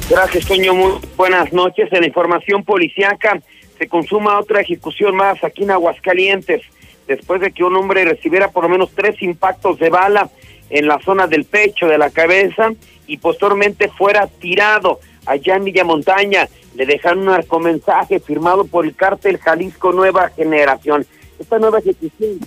[0.09, 0.73] Gracias, Toño.
[0.73, 1.91] Muy buenas noches.
[1.91, 3.41] En la información policíaca
[3.77, 6.61] se consuma otra ejecución más aquí en Aguascalientes
[7.07, 10.29] después de que un hombre recibiera por lo menos tres impactos de bala
[10.69, 12.71] en la zona del pecho, de la cabeza,
[13.07, 16.47] y posteriormente fuera tirado allá en Villa Montaña.
[16.75, 21.05] Le dejaron un narcomensaje firmado por el cártel Jalisco Nueva Generación.
[21.39, 22.39] Esta nueva ejecución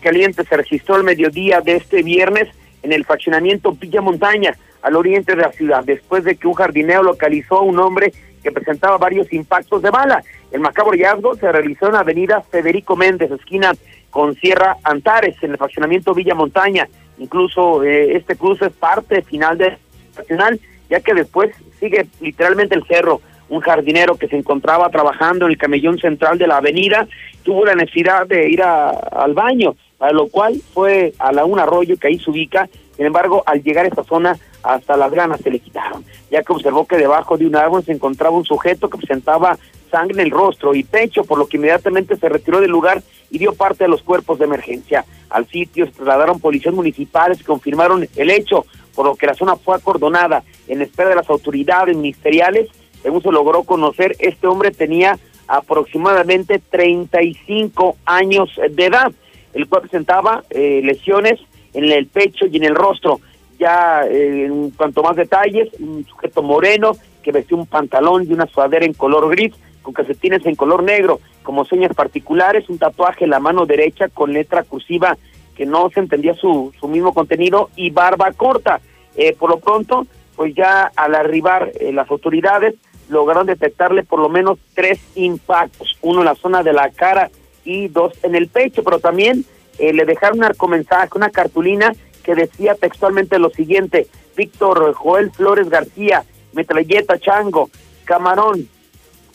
[0.00, 2.48] caliente se registró el mediodía de este viernes
[2.82, 7.02] en el faccionamiento Villa Montaña, al oriente de la ciudad, después de que un jardinero
[7.02, 10.22] localizó a un hombre que presentaba varios impactos de bala.
[10.54, 13.72] El macabro hallazgo se realizó en Avenida Federico Méndez, esquina
[14.10, 16.88] con Sierra Antares, en el fraccionamiento Villa Montaña.
[17.18, 19.76] Incluso eh, este cruce es parte final del
[20.16, 23.20] nacional, ya que después sigue literalmente el cerro.
[23.48, 27.08] Un jardinero que se encontraba trabajando en el camellón central de la avenida
[27.42, 31.96] tuvo la necesidad de ir al baño, para lo cual fue a la un arroyo
[31.96, 32.68] que ahí se ubica.
[32.94, 36.52] Sin embargo, al llegar a esta zona, hasta las ganas se le quitaron, ya que
[36.52, 39.56] observó que debajo de un árbol se encontraba un sujeto que presentaba
[39.88, 43.38] sangre en el rostro y pecho, por lo que inmediatamente se retiró del lugar y
[43.38, 45.04] dio parte a los cuerpos de emergencia.
[45.30, 48.66] Al sitio se trasladaron policías municipales que confirmaron el hecho,
[48.96, 52.68] por lo que la zona fue acordonada en espera de las autoridades ministeriales.
[53.00, 55.16] Según se logró conocer, este hombre tenía
[55.46, 59.12] aproximadamente 35 años de edad,
[59.52, 61.38] el cual presentaba eh, lesiones
[61.74, 63.20] en el pecho y en el rostro.
[63.64, 68.46] Ya eh, en cuanto más detalles, un sujeto moreno que vestía un pantalón y una
[68.46, 73.30] sudadera en color gris, con calcetines en color negro, como señas particulares, un tatuaje en
[73.30, 75.16] la mano derecha con letra cursiva
[75.56, 78.82] que no se entendía su, su mismo contenido y barba corta.
[79.16, 82.74] Eh, por lo pronto, pues ya al arribar eh, las autoridades
[83.08, 87.30] lograron detectarle por lo menos tres impactos, uno en la zona de la cara
[87.64, 89.46] y dos en el pecho, pero también
[89.78, 95.68] eh, le dejaron un narcomensaje, una cartulina que decía textualmente lo siguiente, Víctor Joel Flores
[95.68, 97.70] García, metralleta chango,
[98.04, 98.68] camarón,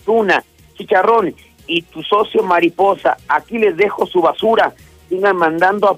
[0.06, 0.44] tuna,
[0.76, 1.36] chicharrón
[1.68, 3.18] y tu socio mariposa.
[3.28, 4.74] Aquí les dejo su basura.
[5.08, 5.98] Sigan mandando a,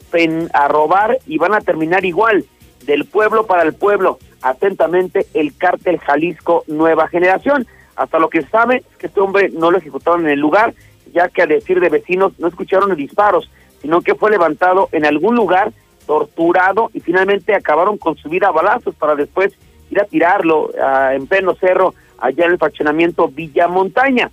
[0.54, 2.46] a robar y van a terminar igual.
[2.86, 4.20] Del pueblo para el pueblo.
[4.42, 7.68] Atentamente, el cártel Jalisco Nueva Generación.
[7.96, 10.74] Hasta lo que sabe es que este hombre no lo ejecutaron en el lugar,
[11.14, 13.50] ya que a decir de vecinos no escucharon disparos,
[13.82, 15.72] sino que fue levantado en algún lugar,
[16.12, 19.54] torturado y finalmente acabaron con su a balazos para después
[19.90, 24.30] ir a tirarlo ah, en pleno cerro allá en el fraccionamiento Villa Montaña.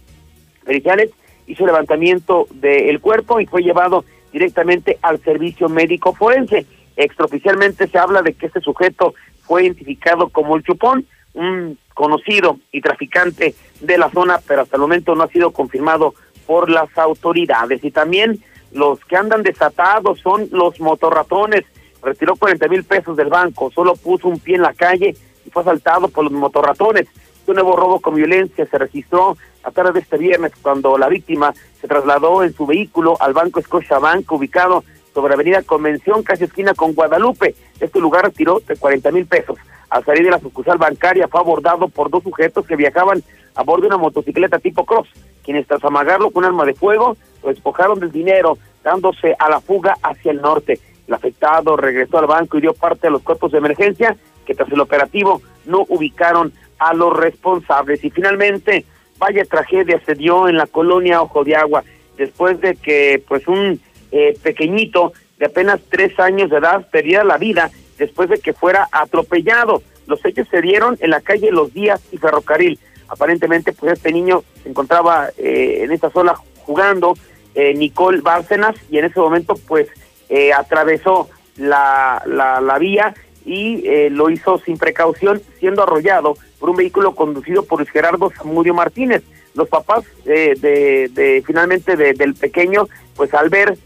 [0.65, 1.13] Periciales
[1.47, 6.67] hizo levantamiento del cuerpo y fue llevado directamente al servicio médico forense.
[6.97, 12.81] Extraoficialmente se habla de que este sujeto fue identificado como el Chupón, un conocido y
[12.81, 16.15] traficante de la zona, pero hasta el momento no ha sido confirmado
[16.45, 17.85] por las autoridades.
[17.85, 21.65] Y también los que andan desatados son los motorratones.
[22.03, 25.63] Retiró 40 mil pesos del banco, solo puso un pie en la calle y fue
[25.63, 27.07] asaltado por los motorratones.
[27.47, 31.55] Un nuevo robo con violencia se registró a tarde de este viernes cuando la víctima
[31.81, 36.93] se trasladó en su vehículo al Banco Scotiabank ubicado sobre Avenida Convención, casi esquina con
[36.93, 37.55] Guadalupe.
[37.81, 39.57] Este lugar retiró de 40 mil pesos.
[39.91, 43.23] Al salir de la sucursal bancaria fue abordado por dos sujetos que viajaban
[43.55, 45.09] a bordo de una motocicleta tipo cross,
[45.43, 49.97] quienes tras amagarlo con un arma de fuego despojaron del dinero, dándose a la fuga
[50.03, 50.79] hacia el norte.
[51.07, 54.71] El afectado regresó al banco y dio parte a los cuerpos de emergencia que tras
[54.71, 58.03] el operativo no ubicaron a los responsables.
[58.05, 58.85] Y finalmente,
[59.19, 61.85] vaya tragedia se dio en la colonia Ojo de Agua,
[62.17, 67.37] después de que pues un eh, pequeñito de apenas tres años de edad perdiera la
[67.37, 69.83] vida después de que fuera atropellado.
[70.07, 72.79] Los hechos se dieron en la calle Los Díaz y Ferrocarril.
[73.09, 76.35] Aparentemente, pues este niño se encontraba eh, en esta zona
[76.69, 77.17] jugando
[77.55, 79.89] eh, Nicole Bárcenas y en ese momento pues
[80.29, 83.15] eh, atravesó la, la, la vía
[83.47, 88.31] y eh, lo hizo sin precaución, siendo arrollado por un vehículo conducido por Luis Gerardo
[88.31, 89.23] Zamudio Martínez.
[89.55, 93.79] Los papás eh, de, de finalmente de- del pequeño, pues al ver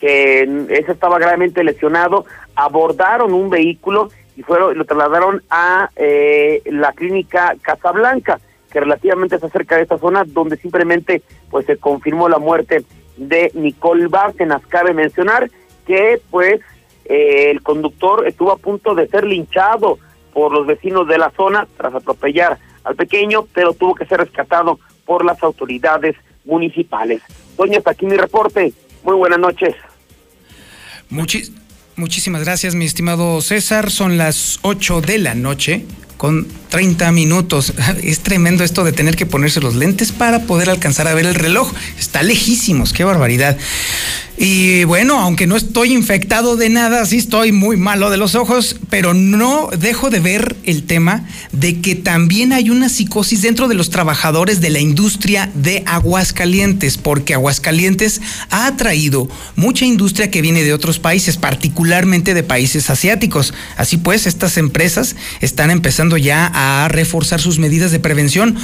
[0.00, 2.24] que ese estaba gravemente lesionado,
[2.56, 8.40] abordaron un vehículo y fueron lo trasladaron a eh, la clínica Casablanca,
[8.72, 12.84] que relativamente está cerca de esta zona, donde simplemente pues se confirmó la muerte
[13.16, 14.66] de Nicole Bárcenas.
[14.66, 15.50] Cabe mencionar
[15.86, 16.60] que pues
[17.04, 19.98] eh, el conductor estuvo a punto de ser linchado
[20.32, 24.80] por los vecinos de la zona tras atropellar al pequeño, pero tuvo que ser rescatado
[25.04, 27.22] por las autoridades municipales.
[27.56, 28.72] Doña, hasta aquí mi reporte.
[29.04, 29.74] Muy buenas noches.
[31.96, 33.90] Muchísimas gracias, mi estimado César.
[33.90, 35.84] Son las 8 de la noche
[36.22, 37.74] con 30 minutos.
[38.04, 41.34] Es tremendo esto de tener que ponerse los lentes para poder alcanzar a ver el
[41.34, 41.72] reloj.
[41.98, 43.58] Está lejísimos, qué barbaridad.
[44.38, 48.76] Y bueno, aunque no estoy infectado de nada, sí estoy muy malo de los ojos,
[48.88, 53.74] pero no dejo de ver el tema de que también hay una psicosis dentro de
[53.74, 60.64] los trabajadores de la industria de Aguascalientes, porque Aguascalientes ha atraído mucha industria que viene
[60.64, 63.52] de otros países, particularmente de países asiáticos.
[63.76, 68.56] Así pues, estas empresas están empezando ya a reforzar sus medidas de prevención.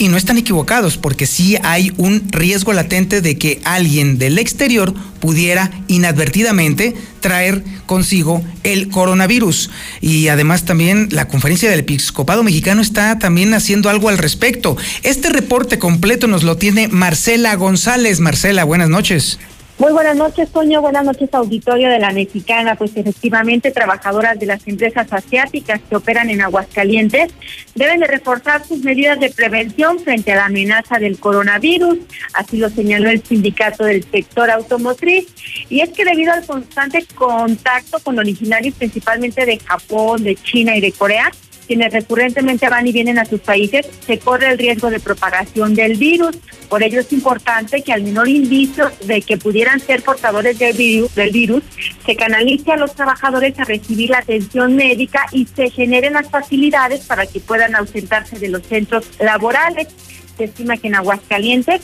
[0.00, 4.94] Y no están equivocados, porque sí hay un riesgo latente de que alguien del exterior
[5.18, 9.70] pudiera inadvertidamente traer consigo el coronavirus.
[10.00, 14.76] Y además también la conferencia del episcopado mexicano está también haciendo algo al respecto.
[15.02, 18.20] Este reporte completo nos lo tiene Marcela González.
[18.20, 19.40] Marcela, buenas noches.
[19.78, 20.80] Muy buenas noches, Toño.
[20.80, 22.74] Buenas noches, auditorio de la Mexicana.
[22.74, 27.32] Pues efectivamente, trabajadoras de las empresas asiáticas que operan en Aguascalientes
[27.76, 31.96] deben de reforzar sus medidas de prevención frente a la amenaza del coronavirus.
[32.32, 35.28] Así lo señaló el sindicato del sector automotriz.
[35.68, 40.80] Y es que debido al constante contacto con originarios principalmente de Japón, de China y
[40.80, 41.30] de Corea,
[41.68, 45.96] quienes recurrentemente van y vienen a sus países, se corre el riesgo de propagación del
[45.96, 46.36] virus.
[46.68, 51.14] Por ello es importante que al menor indicio de que pudieran ser portadores del virus,
[51.14, 51.62] del virus,
[52.04, 57.04] se canalice a los trabajadores a recibir la atención médica y se generen las facilidades
[57.04, 59.88] para que puedan ausentarse de los centros laborales.
[60.36, 61.82] Se estima que en Aguascalientes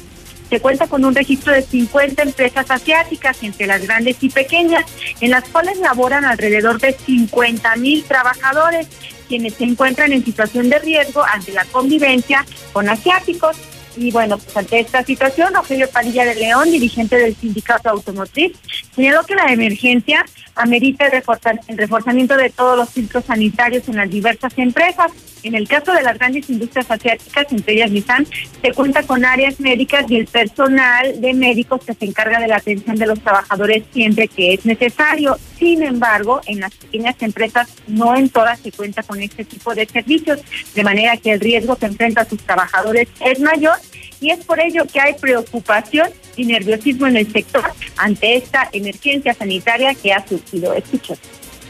[0.54, 4.84] se cuenta con un registro de 50 empresas asiáticas, entre las grandes y pequeñas,
[5.20, 8.86] en las cuales laboran alrededor de 50 mil trabajadores,
[9.26, 13.56] quienes se encuentran en situación de riesgo ante la convivencia con asiáticos.
[13.96, 18.52] Y bueno, pues ante esta situación, Rogelio Padilla de León, dirigente del sindicato automotriz,
[18.94, 24.52] señaló que la emergencia amerita el, reforzamiento de todos los filtros sanitarios en las diversas
[24.56, 25.10] empresas.
[25.44, 28.26] En el caso de las grandes industrias asiáticas, entre ellas Nissan,
[28.62, 32.56] se cuenta con áreas médicas y el personal de médicos que se encarga de la
[32.56, 35.36] atención de los trabajadores siempre que es necesario.
[35.58, 39.84] Sin embargo, en las pequeñas empresas, no en todas se cuenta con este tipo de
[39.84, 40.40] servicios,
[40.74, 43.76] de manera que el riesgo que enfrentan sus trabajadores es mayor
[44.20, 47.64] y es por ello que hay preocupación y nerviosismo en el sector
[47.98, 50.72] ante esta emergencia sanitaria que ha surgido.
[50.72, 51.18] Escuchen.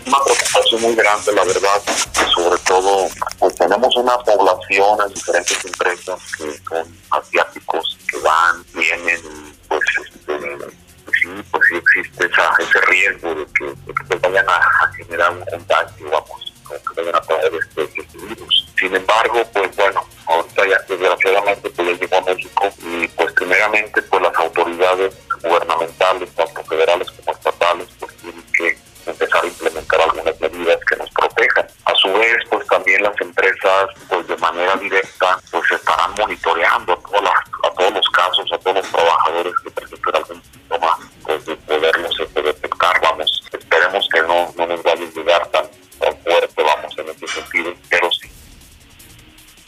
[0.06, 5.64] Una preocupación muy grande, la verdad, y sobre todo, pues tenemos una población en diferentes
[5.64, 9.20] empresas que son asiáticos, que van, vienen,
[9.68, 10.34] pues, este,
[11.04, 15.32] pues sí, pues sí existe esa, ese riesgo de que, que pues vayan a, generar
[15.32, 18.68] un contagio, vamos, que vayan a traer este, este virus.
[18.78, 24.22] Sin embargo, pues bueno, ahorita ya desgraciadamente pues llegó a México y pues primeramente pues
[24.22, 28.03] las autoridades gubernamentales, tanto federales como estatales, pues que
[29.06, 31.66] empezar a implementar algunas medidas que nos protejan.
[31.84, 36.96] A su vez, pues también las empresas, pues de manera directa, pues estarán monitoreando a,
[36.96, 41.56] todas a todos los casos, a todos los trabajadores que presenten algún síntoma, pues de
[41.56, 43.42] poderlos este, detectar, vamos.
[43.52, 45.64] Esperemos que no, no nos vaya a llegar tan,
[46.00, 48.28] tan fuerte, vamos, en ese sentido, pero sí.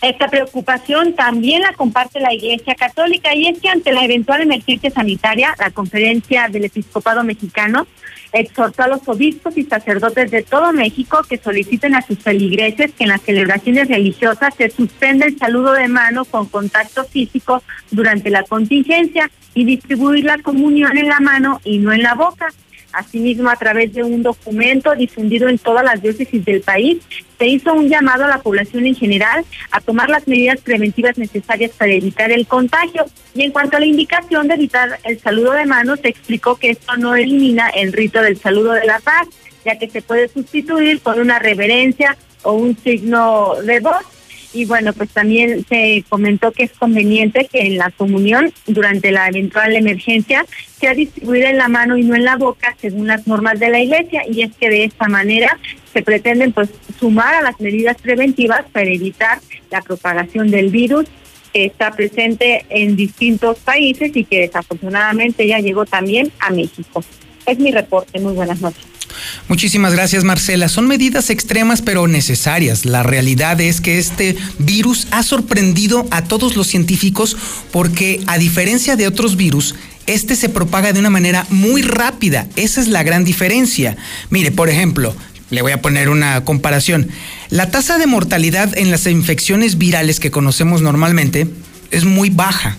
[0.02, 4.90] Esta preocupación también la comparte la Iglesia Católica y es que ante la eventual emergencia
[4.90, 7.86] sanitaria, la Conferencia del Episcopado Mexicano
[8.32, 13.04] exhortó a los obispos y sacerdotes de todo México que soliciten a sus feligreses que
[13.04, 18.42] en las celebraciones religiosas se suspenda el saludo de mano con contacto físico durante la
[18.42, 22.48] contingencia y distribuir la comunión en la mano y no en la boca.
[22.96, 26.98] Asimismo, a través de un documento difundido en todas las diócesis del país,
[27.38, 31.72] se hizo un llamado a la población en general a tomar las medidas preventivas necesarias
[31.76, 33.04] para evitar el contagio.
[33.34, 36.70] Y en cuanto a la indicación de evitar el saludo de manos, se explicó que
[36.70, 39.28] esto no elimina el rito del saludo de la paz,
[39.62, 44.15] ya que se puede sustituir por una reverencia o un signo de voz.
[44.56, 49.28] Y bueno, pues también se comentó que es conveniente que en la comunión, durante la
[49.28, 50.46] eventual emergencia,
[50.80, 53.80] sea distribuida en la mano y no en la boca, según las normas de la
[53.80, 55.58] Iglesia, y es que de esta manera
[55.92, 59.40] se pretenden pues sumar a las medidas preventivas para evitar
[59.70, 61.04] la propagación del virus
[61.52, 67.04] que está presente en distintos países y que desafortunadamente ya llegó también a México.
[67.44, 68.18] Es mi reporte.
[68.20, 68.95] Muy buenas noches.
[69.48, 70.68] Muchísimas gracias, Marcela.
[70.68, 72.84] Son medidas extremas pero necesarias.
[72.84, 77.36] La realidad es que este virus ha sorprendido a todos los científicos
[77.70, 79.76] porque, a diferencia de otros virus,
[80.06, 82.48] este se propaga de una manera muy rápida.
[82.56, 83.96] Esa es la gran diferencia.
[84.30, 85.14] Mire, por ejemplo,
[85.50, 87.08] le voy a poner una comparación.
[87.48, 91.46] La tasa de mortalidad en las infecciones virales que conocemos normalmente
[91.92, 92.76] es muy baja.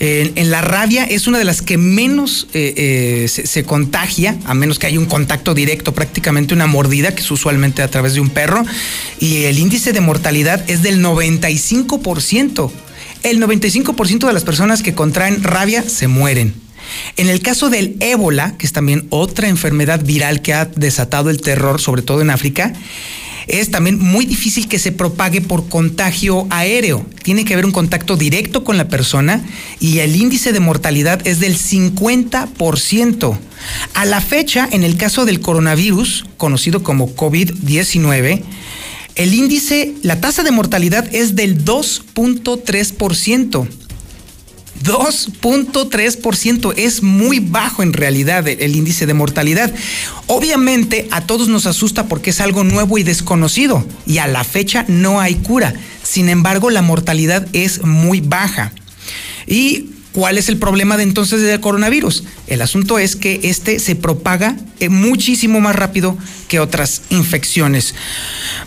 [0.00, 4.78] En, la rabia es una de las que menos eh, eh, se, contagia, a menos
[4.78, 8.30] que haya un contacto directo, prácticamente una mordida, que es usualmente a través de un
[8.30, 8.64] perro,
[9.18, 12.70] y el índice de mortalidad es del 95%.
[13.24, 16.54] El 95% de las personas que contraen rabia se mueren.
[17.16, 21.40] En el caso del ébola, que es también otra enfermedad viral que ha desatado el
[21.40, 22.72] terror, sobre todo en África,
[23.48, 27.04] es también muy difícil que se propague por contagio aéreo.
[27.22, 29.44] Tiene que haber un contacto directo con la persona
[29.80, 33.38] y el índice de mortalidad es del 50%.
[33.94, 38.42] A la fecha, en el caso del coronavirus, conocido como COVID-19,
[39.16, 43.68] el índice, la tasa de mortalidad es del 2.3%.
[44.84, 49.72] 2.3% es muy bajo en realidad el, índice de mortalidad.
[50.26, 54.84] Obviamente a todos nos asusta porque es algo nuevo y desconocido y a la fecha
[54.88, 55.74] no hay cura.
[56.02, 58.72] Sin embargo, la mortalidad es muy baja.
[59.46, 62.24] Y ¿Cuál es el problema de entonces del coronavirus?
[62.48, 67.94] El asunto es que este se propaga eh, muchísimo más rápido que otras infecciones.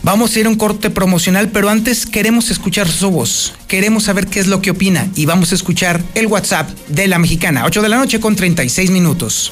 [0.02, 3.54] Vamos a ir a un corte promocional, pero antes queremos escuchar su voz.
[3.68, 7.20] Queremos saber qué es lo que opina y vamos a escuchar el WhatsApp de la
[7.20, 9.52] mexicana, 8 de la noche con 36 minutos.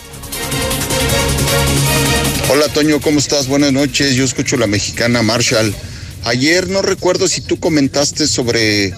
[2.49, 3.49] Hola Toño, ¿cómo estás?
[3.49, 4.15] Buenas noches.
[4.15, 5.75] Yo escucho la mexicana Marshall.
[6.23, 8.93] Ayer no recuerdo si tú comentaste sobre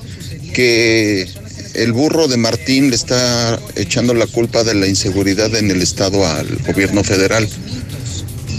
[0.53, 1.40] que
[1.73, 6.25] el burro de Martín le está echando la culpa de la inseguridad en el estado
[6.25, 7.47] al gobierno federal.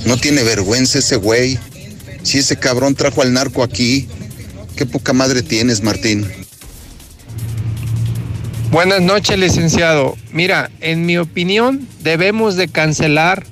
[0.07, 1.59] No tiene vergüenza ese güey.
[2.23, 4.09] Si ese cabrón trajo al narco aquí,
[4.77, 6.27] qué poca madre tienes, Martín.
[8.71, 10.17] Buenas noches, licenciado.
[10.33, 13.45] Mira, en mi opinión, debemos de cancelar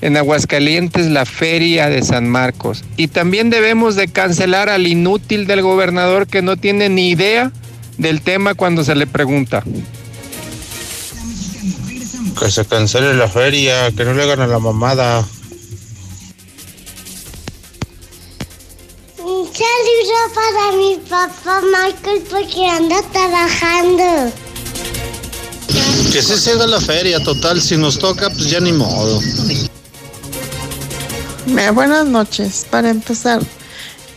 [0.00, 2.84] en Aguascalientes la feria de San Marcos.
[2.96, 7.52] Y también debemos de cancelar al inútil del gobernador que no tiene ni idea
[7.98, 9.62] del tema cuando se le pregunta.
[12.38, 15.24] Que se cancele la feria, que no le hagan a la mamada.
[19.16, 24.32] ¿Qué libro para mi papá Michael porque anda trabajando?
[26.12, 29.20] Que se ceda la feria, total, si nos toca, pues ya ni modo.
[31.72, 33.40] Buenas noches, para empezar,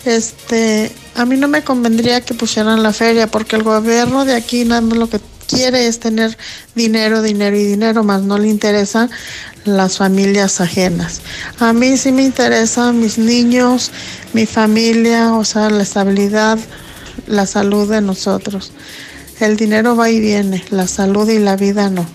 [0.05, 4.65] este, a mí no me convendría que pusieran la feria porque el gobierno de aquí
[4.65, 6.37] nada más lo que quiere es tener
[6.75, 9.09] dinero, dinero y dinero, más no le interesan
[9.65, 11.21] las familias ajenas.
[11.59, 13.91] A mí sí me interesan mis niños,
[14.33, 16.59] mi familia, o sea, la estabilidad,
[17.25, 18.71] la salud de nosotros.
[19.39, 22.05] El dinero va y viene, la salud y la vida no.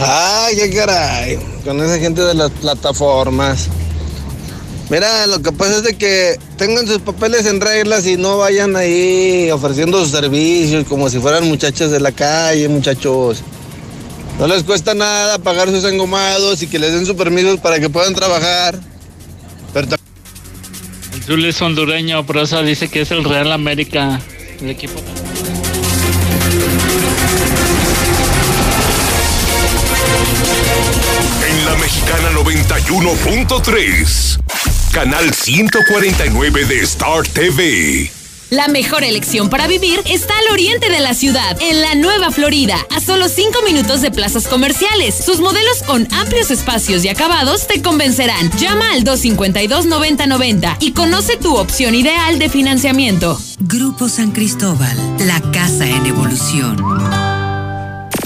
[0.00, 3.68] Ay, qué caray, con esa gente de las plataformas.
[4.90, 8.74] Mira, lo que pasa es de que tengan sus papeles en reglas y no vayan
[8.74, 13.42] ahí ofreciendo sus servicios como si fueran muchachos de la calle, muchachos.
[14.38, 17.90] No les cuesta nada pagar sus engomados y que les den sus permisos para que
[17.90, 18.80] puedan trabajar.
[19.74, 19.88] Pero
[21.28, 24.22] el es hondureño, por eso dice que es el Real América,
[24.62, 24.94] el equipo.
[31.46, 34.38] En la mexicana 91.3
[34.92, 38.10] canal 149 de Star TV.
[38.50, 42.78] La mejor elección para vivir está al oriente de la ciudad, en la Nueva Florida,
[42.94, 45.14] a solo 5 minutos de plazas comerciales.
[45.22, 48.50] Sus modelos con amplios espacios y acabados te convencerán.
[48.58, 53.38] Llama al 252-9090 y conoce tu opción ideal de financiamiento.
[53.60, 56.76] Grupo San Cristóbal, la casa en evolución.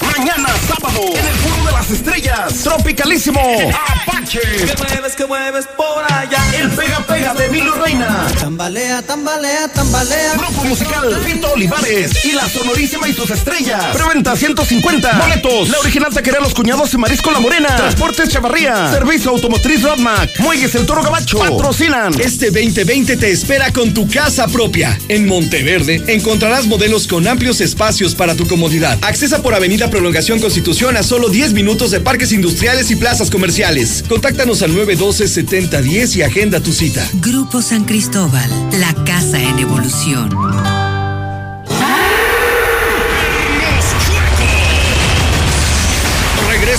[0.01, 2.55] Mañana sábado en el de las Estrellas.
[2.63, 3.41] Tropicalísimo.
[3.41, 4.41] Apache.
[4.41, 6.39] Que mueves, que mueves por allá.
[6.59, 8.27] El pega pega de Emilio Reina.
[8.39, 10.35] Tambalea, tambalea, tambalea.
[10.35, 13.85] Grupo musical Pito Olivares y la sonorísima y sus estrellas.
[13.97, 15.13] Preventa 150.
[15.13, 15.69] Boletos.
[15.69, 17.75] La original taquería Los Cuñados y Marisco La Morena.
[17.77, 18.91] Transportes Chavarría.
[18.91, 20.39] Servicio Automotriz Rodmac.
[20.41, 21.39] Muelles El Toro Gabacho.
[21.39, 22.19] Patrocinan.
[22.21, 24.99] Este 2020 te espera con tu casa propia.
[25.09, 28.99] En Monteverde encontrarás modelos con amplios espacios para tu comodidad.
[29.03, 34.05] Accesa por Avenida Prolongación Constitución a solo 10 minutos de parques industriales y plazas comerciales.
[34.09, 37.09] Contáctanos al 912-7010 y agenda tu cita.
[37.15, 38.51] Grupo San Cristóbal,
[38.81, 40.92] la casa en evolución.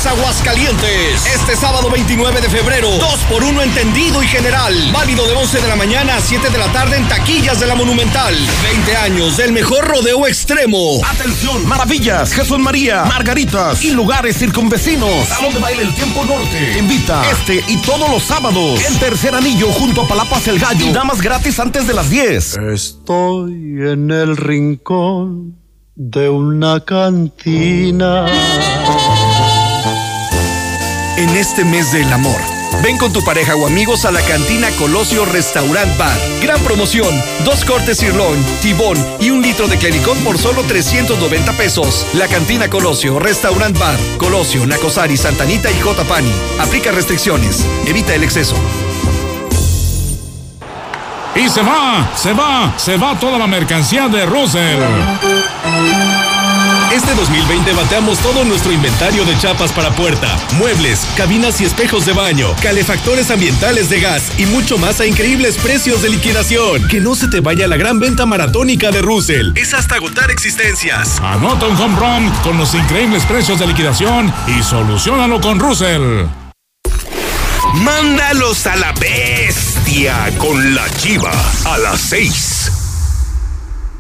[0.06, 1.26] Aguascalientes.
[1.34, 2.90] Este sábado 29 de febrero.
[2.90, 4.74] 2 por 1 entendido y general.
[4.92, 7.76] Válido de 11 de la mañana a 7 de la tarde en taquillas de la
[7.76, 8.36] Monumental.
[8.64, 11.00] 20 años del mejor rodeo extremo.
[11.06, 15.28] Atención, maravillas, Jesús María, Margaritas y lugares circunvecinos.
[15.28, 16.78] Salón de baile El Tiempo Norte.
[16.78, 18.84] Invita este y todos los sábados.
[18.84, 20.86] El tercer anillo junto a Palapas El Gallo.
[20.86, 22.58] Y damas gratis antes de las 10.
[22.74, 25.58] Estoy en el rincón
[25.96, 28.26] de una cantina.
[31.16, 32.42] En este mes del amor,
[32.82, 36.18] ven con tu pareja o amigos a la cantina Colosio Restaurant Bar.
[36.42, 37.08] Gran promoción:
[37.46, 42.08] dos cortes sirloin, tibón y un litro de clericón por solo 390 pesos.
[42.14, 43.96] La cantina Colosio Restaurant Bar.
[44.18, 46.04] Colosio, Nacosari, Santanita y J.
[46.06, 46.34] Pani.
[46.60, 47.64] Aplica restricciones.
[47.86, 48.56] Evita el exceso.
[51.36, 54.80] Y se va, se va, se va toda la mercancía de Russell.
[56.92, 62.14] Este 2020 bateamos todo nuestro inventario de chapas para puerta, muebles, cabinas y espejos de
[62.14, 66.88] baño, calefactores ambientales de gas y mucho más a increíbles precios de liquidación.
[66.88, 69.54] Que no se te vaya la gran venta maratónica de Russell.
[69.56, 71.20] Es hasta agotar existencias.
[71.22, 76.26] Anota un home run con los increíbles precios de liquidación y solucionalo con Russell.
[77.74, 81.32] Mándalos a la bestia con la chiva
[81.66, 82.53] a las 6.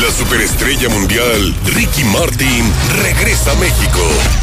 [0.00, 2.72] La superestrella mundial Ricky Martin
[3.02, 4.00] regresa a México.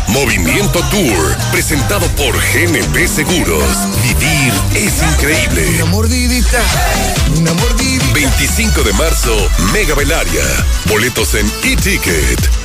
[0.07, 3.63] Movimiento Tour, presentado por GNP Seguros.
[4.03, 5.65] Vivir es increíble.
[5.75, 6.61] Una mordidita,
[7.37, 8.05] una mordidita.
[8.13, 10.43] 25 de marzo, Mega Belaria.
[10.89, 12.64] Boletos en e-ticket.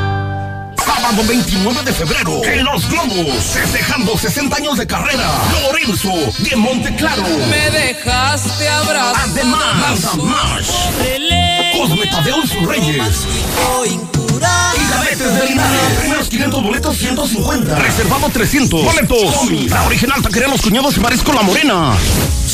[1.11, 5.29] Sábado 29 de febrero, en Los Globos, festejando 60 años de carrera,
[5.61, 6.09] Lorenzo
[6.39, 7.23] de Monteclaro.
[7.49, 9.29] Me dejaste abrazar.
[9.29, 10.89] Además, más.
[11.75, 13.27] Cosme Tadeo y sus Reyes.
[13.85, 15.81] Y cadetes de Linares.
[15.99, 17.75] Primeros 500 boletos, 150.
[17.75, 18.85] Reservado 300.
[18.85, 19.51] Boletos.
[19.69, 21.93] La original taquería Los Cuñados y Marisco La Morena.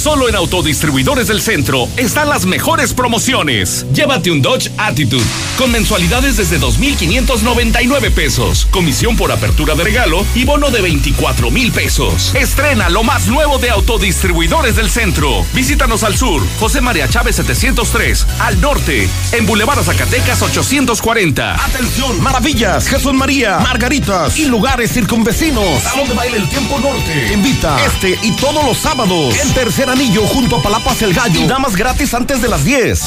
[0.08, 3.86] Solo en Autodistribuidores del Centro están las mejores promociones.
[3.91, 5.22] Llévate un Dodge Attitude
[5.58, 11.74] con mensualidades desde 2,599 pesos, comisión por apertura de regalo y bono de 24 mil
[11.74, 12.34] pesos.
[12.36, 15.45] Estrena lo más nuevo de Autodistribuidores del Centro.
[15.53, 21.66] Visítanos al sur, José María Chávez 703, al norte, en Boulevard Zacatecas 840.
[21.66, 25.84] Atención, maravillas, Jesús María, Margaritas y lugares circunvecinos.
[25.84, 27.34] Salón de baile El Tiempo Norte.
[27.34, 29.38] Invita este y todos los sábados.
[29.38, 31.41] El tercer anillo junto a Palapas El Gallo.
[31.41, 33.02] Y damas gratis antes de las 10.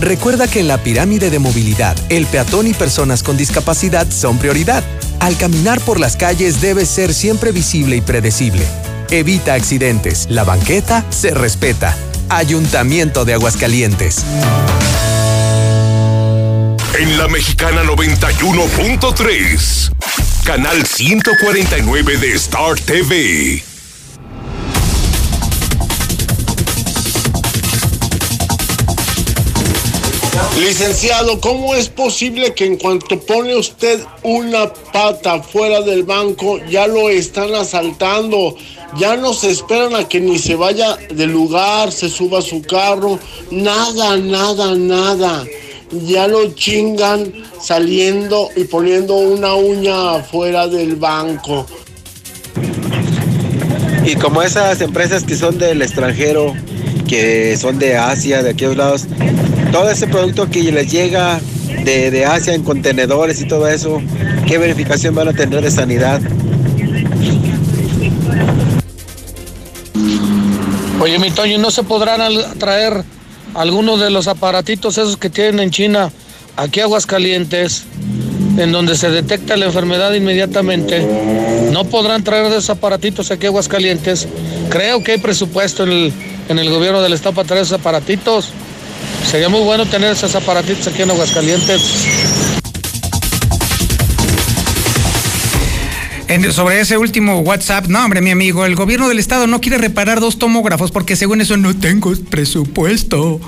[0.00, 4.82] Recuerda que en la pirámide de movilidad, el peatón y personas con discapacidad son prioridad.
[5.20, 8.66] Al caminar por las calles debe ser siempre visible y predecible.
[9.10, 10.26] Evita accidentes.
[10.30, 11.94] La banqueta se respeta.
[12.30, 14.24] Ayuntamiento de Aguascalientes.
[16.98, 19.92] En la Mexicana 91.3,
[20.44, 23.62] canal 149 de Star TV.
[30.62, 36.86] Licenciado, ¿cómo es posible que en cuanto pone usted una pata fuera del banco ya
[36.86, 38.54] lo están asaltando?
[38.96, 43.18] Ya no se esperan a que ni se vaya del lugar, se suba su carro,
[43.50, 45.44] nada, nada, nada.
[45.90, 51.66] Ya lo chingan saliendo y poniendo una uña afuera del banco.
[54.04, 56.54] Y como esas empresas que son del extranjero,
[57.08, 59.08] que son de Asia, de aquellos lados,
[59.72, 61.40] todo ese producto que les llega
[61.82, 64.02] de, de Asia en contenedores y todo eso,
[64.46, 66.20] ¿qué verificación van a tener de sanidad?
[71.00, 72.20] Oye, mi Toño, ¿no se podrán
[72.58, 73.02] traer
[73.54, 76.12] algunos de los aparatitos esos que tienen en China
[76.56, 77.84] aquí a Aguascalientes,
[78.58, 81.04] en donde se detecta la enfermedad inmediatamente?
[81.72, 84.28] ¿No podrán traer esos aparatitos aquí a Aguascalientes?
[84.68, 86.12] Creo que hay presupuesto en el,
[86.50, 88.52] en el gobierno del estado para traer esos aparatitos.
[89.32, 91.80] Sería muy bueno tener esos aparatitos aquí en Aguascalientes.
[96.28, 99.78] En- sobre ese último WhatsApp, no, hombre, mi amigo, el gobierno del estado no quiere
[99.78, 103.40] reparar dos tomógrafos porque según eso no tengo presupuesto.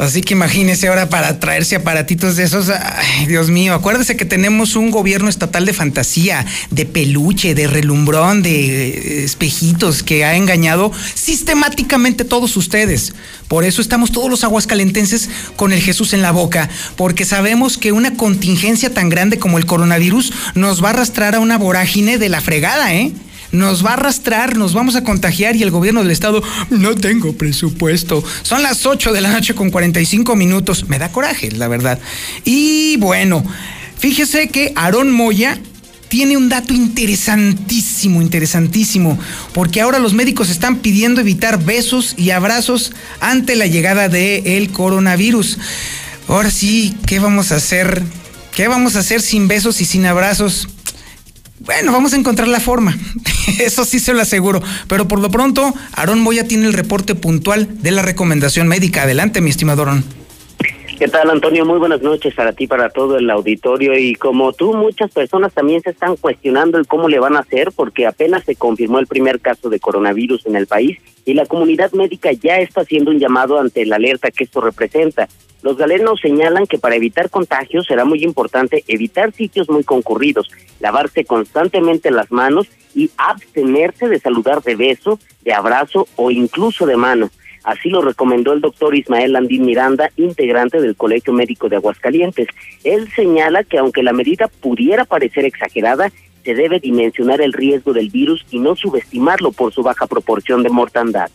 [0.00, 2.70] Así que imagínese ahora para traerse aparatitos de esos.
[2.70, 8.42] Ay, Dios mío, acuérdese que tenemos un gobierno estatal de fantasía, de peluche, de relumbrón,
[8.42, 13.12] de eh, espejitos que ha engañado sistemáticamente todos ustedes.
[13.46, 17.92] Por eso estamos todos los aguascalentenses con el Jesús en la boca, porque sabemos que
[17.92, 22.30] una contingencia tan grande como el coronavirus nos va a arrastrar a una vorágine de
[22.30, 23.12] la fregada, ¿eh?
[23.52, 27.32] Nos va a arrastrar, nos vamos a contagiar y el gobierno del estado no tengo
[27.34, 28.22] presupuesto.
[28.42, 30.88] Son las 8 de la noche con 45 minutos.
[30.88, 31.98] Me da coraje, la verdad.
[32.44, 33.44] Y bueno,
[33.98, 35.58] fíjese que Aarón Moya
[36.08, 39.16] tiene un dato interesantísimo, interesantísimo,
[39.52, 45.58] porque ahora los médicos están pidiendo evitar besos y abrazos ante la llegada del coronavirus.
[46.26, 48.02] Ahora sí, ¿qué vamos a hacer?
[48.52, 50.68] ¿Qué vamos a hacer sin besos y sin abrazos?
[51.60, 52.96] Bueno, vamos a encontrar la forma.
[53.60, 54.62] Eso sí se lo aseguro.
[54.88, 59.02] Pero por lo pronto, Aarón Moya tiene el reporte puntual de la recomendación médica.
[59.02, 60.04] Adelante, mi estimado Aarón.
[60.98, 61.64] ¿Qué tal, Antonio?
[61.64, 63.98] Muy buenas noches para ti, para todo el auditorio.
[63.98, 67.72] Y como tú, muchas personas también se están cuestionando el cómo le van a hacer,
[67.74, 71.92] porque apenas se confirmó el primer caso de coronavirus en el país y la comunidad
[71.92, 75.28] médica ya está haciendo un llamado ante la alerta que esto representa.
[75.62, 80.50] Los galenos señalan que para evitar contagios será muy importante evitar sitios muy concurridos,
[80.80, 86.96] lavarse constantemente las manos y abstenerse de saludar de beso, de abrazo o incluso de
[86.96, 87.30] mano.
[87.62, 92.48] Así lo recomendó el doctor Ismael Landín Miranda, integrante del Colegio Médico de Aguascalientes.
[92.84, 96.10] Él señala que aunque la medida pudiera parecer exagerada,
[96.42, 100.70] se debe dimensionar el riesgo del virus y no subestimarlo por su baja proporción de
[100.70, 101.30] mortandad.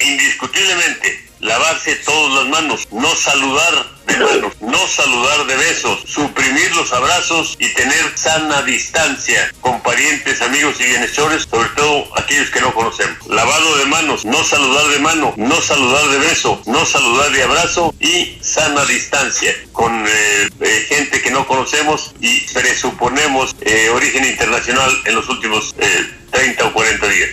[0.00, 1.08] Indiscutiblemente,
[1.44, 7.56] lavarse todas las manos, no saludar de manos, no saludar de besos, suprimir los abrazos
[7.58, 13.26] y tener sana distancia con parientes, amigos y bienhechores, sobre todo aquellos que no conocemos.
[13.28, 17.94] Lavado de manos, no saludar de mano, no saludar de beso, no saludar de abrazo
[18.00, 24.90] y sana distancia con eh, eh, gente que no conocemos y presuponemos eh, origen internacional
[25.04, 27.30] en los últimos eh, 30 o 40 días.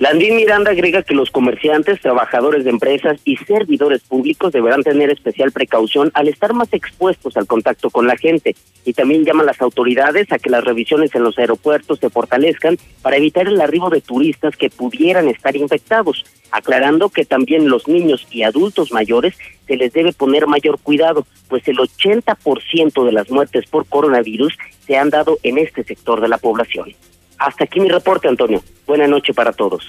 [0.00, 5.50] Landín Miranda agrega que los comerciantes, trabajadores de empresas y servidores públicos deberán tener especial
[5.50, 9.60] precaución al estar más expuestos al contacto con la gente y también llama a las
[9.60, 14.00] autoridades a que las revisiones en los aeropuertos se fortalezcan para evitar el arribo de
[14.00, 19.34] turistas que pudieran estar infectados, aclarando que también los niños y adultos mayores
[19.66, 24.96] se les debe poner mayor cuidado, pues el 80% de las muertes por coronavirus se
[24.96, 26.94] han dado en este sector de la población.
[27.38, 28.62] Hasta aquí mi reporte, Antonio.
[28.86, 29.84] Buenas noches para todos.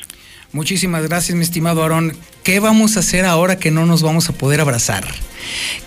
[0.52, 2.16] Muchísimas gracias, mi estimado Aarón.
[2.44, 5.04] ¿Qué vamos a hacer ahora que no nos vamos a poder abrazar?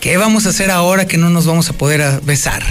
[0.00, 2.62] ¿Qué vamos a hacer ahora que no nos vamos a poder besar?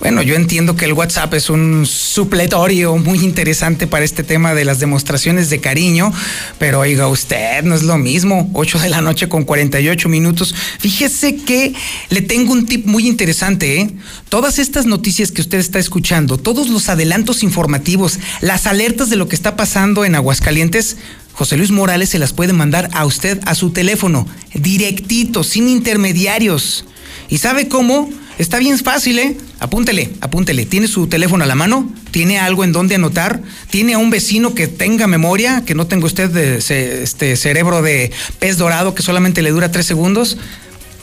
[0.00, 4.64] Bueno, yo entiendo que el WhatsApp es un supletorio muy interesante para este tema de
[4.64, 6.12] las demostraciones de cariño,
[6.58, 8.50] pero oiga usted, no es lo mismo.
[8.54, 10.54] 8 de la noche con 48 minutos.
[10.78, 11.74] Fíjese que
[12.10, 13.90] le tengo un tip muy interesante, ¿eh?
[14.28, 19.28] Todas estas noticias que usted está escuchando, todos los adelantos informativos, las alertas de lo
[19.28, 20.96] que está pasando en Aguascalientes,
[21.32, 26.84] José Luis Morales se las puede mandar a usted a su teléfono, directito, sin intermediarios.
[27.28, 28.10] ¿Y sabe cómo?
[28.38, 29.36] Está bien fácil, ¿eh?
[29.60, 30.66] Apúntele, apúntele.
[30.66, 31.92] ¿Tiene su teléfono a la mano?
[32.10, 33.42] ¿Tiene algo en donde anotar?
[33.70, 35.64] ¿Tiene a un vecino que tenga memoria?
[35.64, 40.36] ¿Que no tenga usted este cerebro de pez dorado que solamente le dura tres segundos?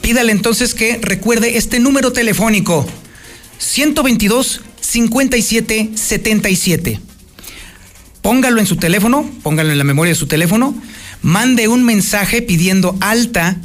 [0.02, 2.86] Pídale entonces que recuerde este número telefónico.
[3.60, 7.00] 122 57 77
[8.22, 10.76] póngalo en su teléfono, póngalo en la memoria de su teléfono,
[11.22, 13.58] mande un mensaje pidiendo alta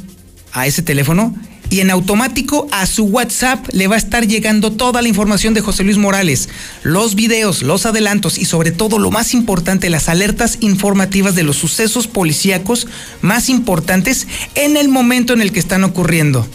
[0.51, 1.35] a ese teléfono
[1.69, 5.61] y en automático a su WhatsApp le va a estar llegando toda la información de
[5.61, 6.49] José Luis Morales,
[6.83, 11.57] los videos, los adelantos y sobre todo lo más importante, las alertas informativas de los
[11.57, 12.87] sucesos policíacos
[13.21, 16.47] más importantes en el momento en el que están ocurriendo.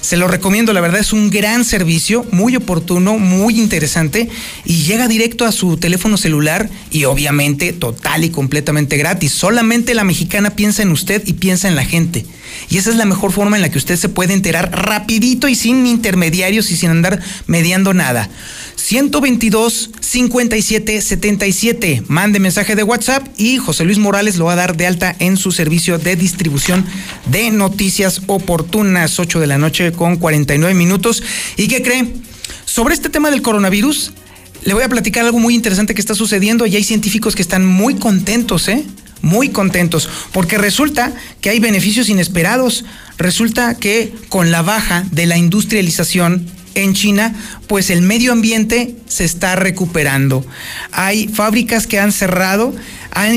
[0.00, 4.28] Se lo recomiendo, la verdad es un gran servicio, muy oportuno, muy interesante
[4.64, 9.32] y llega directo a su teléfono celular y obviamente total y completamente gratis.
[9.32, 12.26] Solamente la mexicana piensa en usted y piensa en la gente.
[12.68, 15.54] Y esa es la mejor forma en la que usted se puede enterar rapidito y
[15.54, 18.28] sin intermediarios y sin andar mediando nada.
[18.76, 22.02] 122 57 77.
[22.08, 25.36] Mande mensaje de WhatsApp y José Luis Morales lo va a dar de alta en
[25.36, 26.86] su servicio de distribución
[27.26, 29.18] de noticias oportunas.
[29.18, 31.22] 8 de la noche con 49 minutos.
[31.56, 32.14] ¿Y qué cree?
[32.64, 34.12] Sobre este tema del coronavirus,
[34.62, 37.64] le voy a platicar algo muy interesante que está sucediendo y hay científicos que están
[37.64, 38.84] muy contentos, ¿eh?
[39.22, 42.84] Muy contentos, porque resulta que hay beneficios inesperados.
[43.16, 47.34] Resulta que con la baja de la industrialización en China,
[47.66, 50.44] pues el medio ambiente se está recuperando.
[50.92, 52.74] Hay fábricas que han cerrado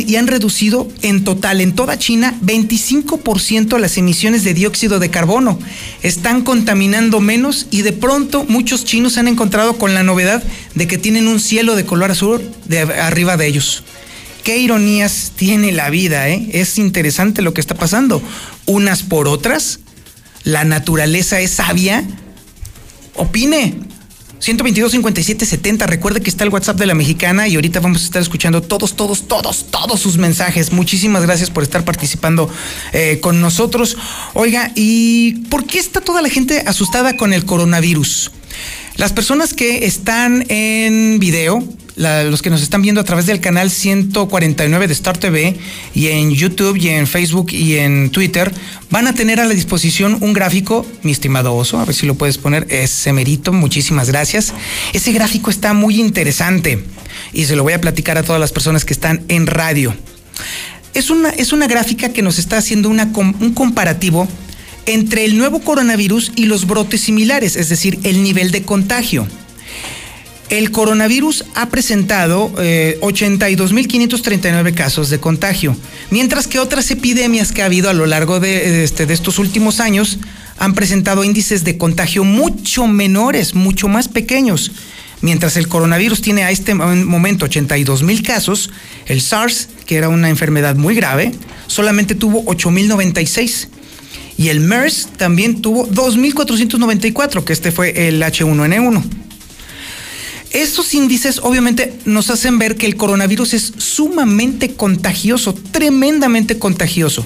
[0.05, 5.57] y han reducido en total en toda China 25% las emisiones de dióxido de carbono.
[6.03, 10.43] Están contaminando menos y de pronto muchos chinos se han encontrado con la novedad
[10.75, 13.84] de que tienen un cielo de color azul de arriba de ellos.
[14.43, 16.49] Qué ironías tiene la vida, ¿eh?
[16.53, 18.21] Es interesante lo que está pasando.
[18.65, 19.79] Unas por otras,
[20.43, 22.03] la naturaleza es sabia.
[23.15, 23.75] Opine,
[24.39, 25.85] 122 57 70.
[25.85, 28.95] Recuerde que está el WhatsApp de la mexicana y ahorita vamos a estar escuchando todos,
[28.95, 30.71] todos, todos, todos sus mensajes.
[30.71, 32.49] Muchísimas gracias por estar participando
[32.93, 33.97] eh, con nosotros.
[34.33, 38.31] Oiga, ¿y por qué está toda la gente asustada con el coronavirus?
[38.97, 41.63] Las personas que están en video,
[41.95, 45.55] los que nos están viendo a través del canal 149 de Star TV
[45.93, 48.51] y en YouTube y en Facebook y en Twitter,
[48.89, 52.15] van a tener a la disposición un gráfico, mi estimado oso, a ver si lo
[52.15, 54.53] puedes poner, es Semerito, muchísimas gracias.
[54.93, 56.83] Ese gráfico está muy interesante
[57.33, 59.95] y se lo voy a platicar a todas las personas que están en radio.
[60.93, 64.27] Es una, es una gráfica que nos está haciendo un comparativo
[64.86, 69.27] entre el nuevo coronavirus y los brotes similares, es decir, el nivel de contagio.
[70.49, 75.77] El coronavirus ha presentado 82.539 eh, casos de contagio,
[76.09, 79.79] mientras que otras epidemias que ha habido a lo largo de, este, de estos últimos
[79.79, 80.17] años
[80.59, 84.71] han presentado índices de contagio mucho menores, mucho más pequeños.
[85.21, 88.69] Mientras el coronavirus tiene a este momento 82 mil casos,
[89.05, 91.32] el SARS, que era una enfermedad muy grave,
[91.67, 93.67] solamente tuvo 8.096.
[94.41, 99.03] Y el MERS también tuvo 2.494, que este fue el H1N1.
[100.49, 107.23] Estos índices obviamente nos hacen ver que el coronavirus es sumamente contagioso, tremendamente contagioso.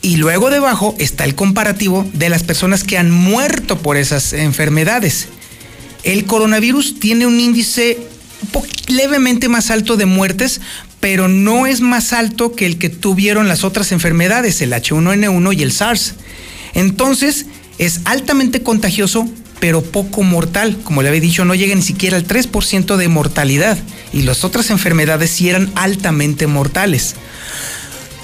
[0.00, 5.28] Y luego debajo está el comparativo de las personas que han muerto por esas enfermedades.
[6.02, 7.98] El coronavirus tiene un índice
[8.86, 10.62] levemente más alto de muertes,
[11.00, 15.62] pero no es más alto que el que tuvieron las otras enfermedades, el H1N1 y
[15.62, 16.14] el SARS.
[16.74, 17.46] Entonces,
[17.78, 19.28] es altamente contagioso,
[19.60, 20.78] pero poco mortal.
[20.84, 23.78] Como le había dicho, no llega ni siquiera al 3% de mortalidad.
[24.12, 27.14] Y las otras enfermedades sí eran altamente mortales.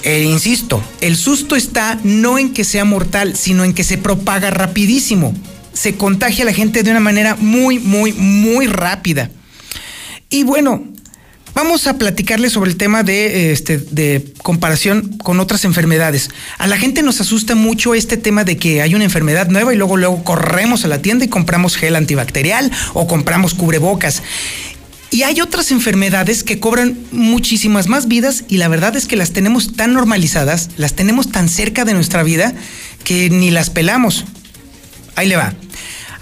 [0.03, 4.51] E insisto, el susto está no en que sea mortal, sino en que se propaga
[4.51, 5.35] rapidísimo.
[5.73, 9.31] Se contagia a la gente de una manera muy, muy, muy rápida.
[10.29, 10.85] Y bueno,
[11.55, 16.31] Vamos a platicarle sobre el tema de, este, de comparación con otras enfermedades.
[16.59, 19.77] A la gente nos asusta mucho este tema de que hay una enfermedad nueva y
[19.77, 24.23] luego, luego corremos a la tienda y compramos gel antibacterial o compramos cubrebocas.
[25.13, 29.31] Y hay otras enfermedades que cobran muchísimas más vidas y la verdad es que las
[29.31, 32.53] tenemos tan normalizadas, las tenemos tan cerca de nuestra vida
[33.05, 34.25] que ni las pelamos.
[35.15, 35.55] Ahí le va.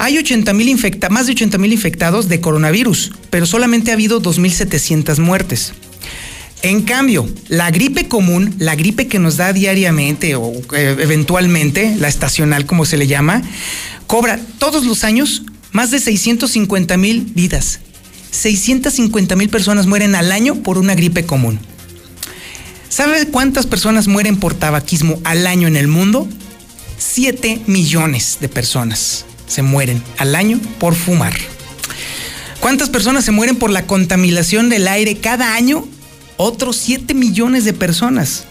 [0.03, 5.20] Hay 80 infecta más de 80 mil infectados de coronavirus, pero solamente ha habido 2.700
[5.20, 5.74] muertes.
[6.62, 12.09] En cambio, la gripe común, la gripe que nos da diariamente o eh, eventualmente, la
[12.09, 13.42] estacional como se le llama,
[14.09, 17.78] cobra todos los años más de 650 mil vidas.
[18.32, 21.61] 650 mil personas mueren al año por una gripe común.
[22.88, 26.26] ¿Sabe cuántas personas mueren por tabaquismo al año en el mundo?
[26.98, 31.34] 7 millones de personas se mueren al año por fumar.
[32.61, 35.86] ¿Cuántas personas se mueren por la contaminación del aire cada año?
[36.38, 38.44] Otros 7 millones de personas.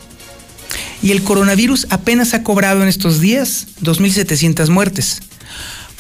[1.02, 5.22] Y el coronavirus apenas ha cobrado en estos días 2.700 muertes.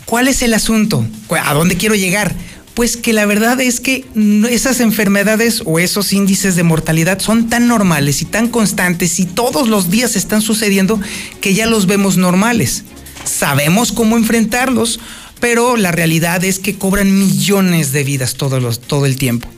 [0.05, 1.05] ¿Cuál es el asunto?
[1.29, 2.35] ¿A dónde quiero llegar?
[2.75, 4.05] Pues que la verdad es que
[4.49, 9.67] esas enfermedades o esos índices de mortalidad son tan normales y tan constantes y todos
[9.67, 10.99] los días están sucediendo
[11.41, 12.83] que ya los vemos normales
[13.23, 14.99] sabemos cómo enfrentarlos,
[15.39, 19.49] pero la realidad es que cobran millones de vidas todo el tiempo.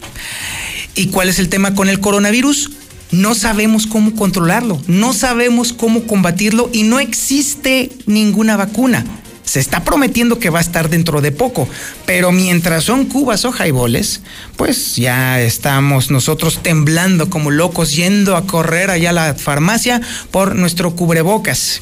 [0.95, 2.71] ¿Y cuál es el tema con el coronavirus?
[3.11, 9.05] No sabemos cómo controlarlo, no sabemos cómo combatirlo y no existe ninguna vacuna.
[9.43, 11.67] Se está prometiendo que va a estar dentro de poco,
[12.05, 14.21] pero mientras son cubas o jaiboles,
[14.55, 20.01] pues ya estamos nosotros temblando como locos yendo a correr allá a la farmacia
[20.31, 21.81] por nuestro cubrebocas.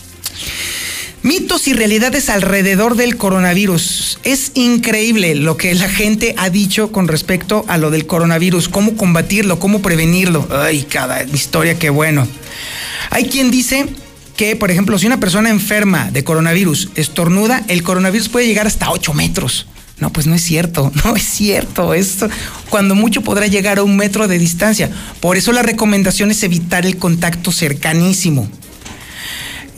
[1.23, 4.17] Mitos y realidades alrededor del coronavirus.
[4.23, 8.97] Es increíble lo que la gente ha dicho con respecto a lo del coronavirus, cómo
[8.97, 10.47] combatirlo, cómo prevenirlo.
[10.51, 12.27] Ay, cada historia, qué bueno.
[13.11, 13.85] Hay quien dice
[14.35, 18.89] que, por ejemplo, si una persona enferma de coronavirus estornuda, el coronavirus puede llegar hasta
[18.89, 19.67] 8 metros.
[19.99, 21.93] No, pues no es cierto, no es cierto.
[21.93, 22.29] Esto
[22.71, 24.89] cuando mucho podrá llegar a un metro de distancia.
[25.19, 28.49] Por eso la recomendación es evitar el contacto cercanísimo.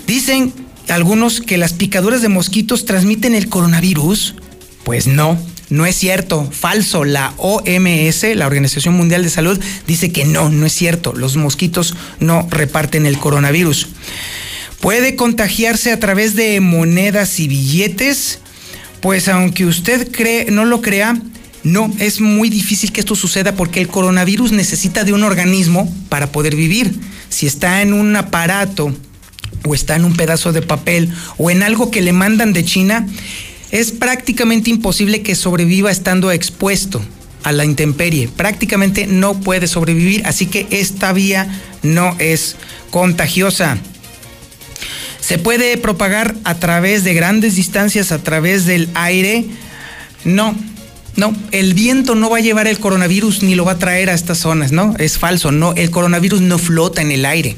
[0.08, 4.36] Dicen algunos que las picaduras de mosquitos transmiten el coronavirus.
[4.84, 7.04] Pues no, no es cierto, falso.
[7.06, 11.14] La OMS, la Organización Mundial de Salud, dice que no, no es cierto.
[11.14, 13.88] Los mosquitos no reparten el coronavirus.
[14.82, 18.40] Puede contagiarse a través de monedas y billetes.
[19.02, 21.20] Pues aunque usted cree, no lo crea,
[21.64, 26.32] no, es muy difícil que esto suceda porque el coronavirus necesita de un organismo para
[26.32, 26.94] poder vivir.
[27.30, 28.94] Si está en un aparato
[29.66, 33.08] o está en un pedazo de papel o en algo que le mandan de China,
[33.72, 37.02] es prácticamente imposible que sobreviva estando expuesto
[37.44, 38.28] a la intemperie.
[38.28, 41.48] Prácticamente no puede sobrevivir, así que esta vía
[41.82, 42.56] no es
[42.92, 43.78] contagiosa.
[45.20, 49.46] ¿Se puede propagar a través de grandes distancias, a través del aire?
[50.26, 50.56] No,
[51.16, 54.14] no, el viento no va a llevar el coronavirus ni lo va a traer a
[54.14, 54.96] estas zonas, ¿no?
[55.00, 57.56] Es falso, no, el coronavirus no flota en el aire.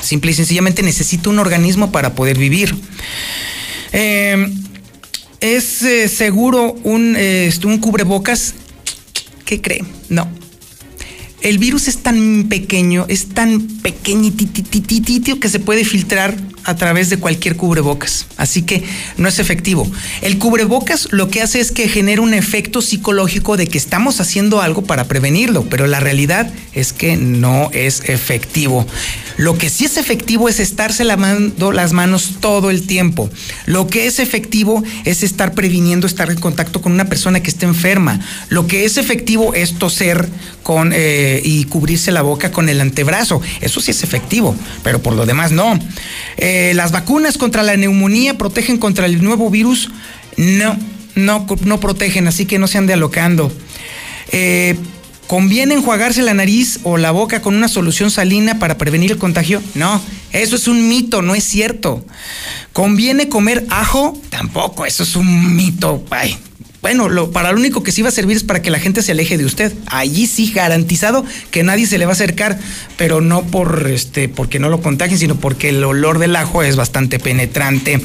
[0.00, 2.74] Simple y sencillamente necesita un organismo para poder vivir.
[3.92, 4.52] Eh,
[5.40, 8.54] ¿Es eh, seguro un, eh, un cubrebocas?
[9.44, 9.84] ¿Qué cree?
[10.08, 10.28] No.
[11.40, 17.18] El virus es tan pequeño, es tan pequeñitititititio que se puede filtrar a través de
[17.18, 18.26] cualquier cubrebocas.
[18.36, 18.82] Así que
[19.16, 19.88] no es efectivo.
[20.20, 24.60] El cubrebocas lo que hace es que genera un efecto psicológico de que estamos haciendo
[24.60, 28.84] algo para prevenirlo, pero la realidad es que no es efectivo.
[29.38, 33.30] Lo que sí es efectivo es estarse lavando las manos todo el tiempo.
[33.66, 37.64] Lo que es efectivo es estar previniendo estar en contacto con una persona que esté
[37.64, 38.18] enferma.
[38.48, 40.28] Lo que es efectivo es toser
[40.64, 43.40] con, eh, y cubrirse la boca con el antebrazo.
[43.60, 45.78] Eso sí es efectivo, pero por lo demás no.
[46.36, 49.88] Eh, las vacunas contra la neumonía protegen contra el nuevo virus.
[50.36, 50.76] No,
[51.14, 53.52] no, no protegen, así que no se ande alocando.
[54.32, 54.76] Eh,
[55.28, 59.62] ¿Conviene enjuagarse la nariz o la boca con una solución salina para prevenir el contagio?
[59.74, 60.00] No,
[60.32, 62.02] eso es un mito, no es cierto.
[62.72, 64.18] ¿Conviene comer ajo?
[64.30, 66.02] Tampoco, eso es un mito.
[66.08, 66.38] Ay,
[66.80, 69.02] bueno, lo, para lo único que sí va a servir es para que la gente
[69.02, 69.74] se aleje de usted.
[69.88, 72.58] Allí sí garantizado que nadie se le va a acercar,
[72.96, 76.76] pero no por este, porque no lo contagien, sino porque el olor del ajo es
[76.76, 78.00] bastante penetrante.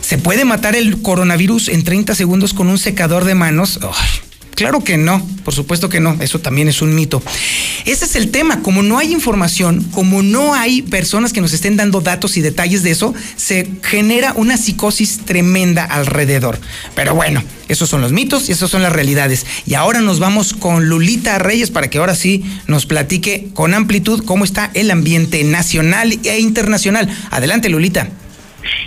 [0.00, 3.78] ¿Se puede matar el coronavirus en 30 segundos con un secador de manos?
[3.82, 4.31] Ay,
[4.62, 7.20] Claro que no, por supuesto que no, eso también es un mito.
[7.84, 11.76] Ese es el tema, como no hay información, como no hay personas que nos estén
[11.76, 16.60] dando datos y detalles de eso, se genera una psicosis tremenda alrededor.
[16.94, 19.46] Pero bueno, esos son los mitos y esas son las realidades.
[19.66, 24.22] Y ahora nos vamos con Lulita Reyes para que ahora sí nos platique con amplitud
[24.24, 27.08] cómo está el ambiente nacional e internacional.
[27.32, 28.12] Adelante, Lulita.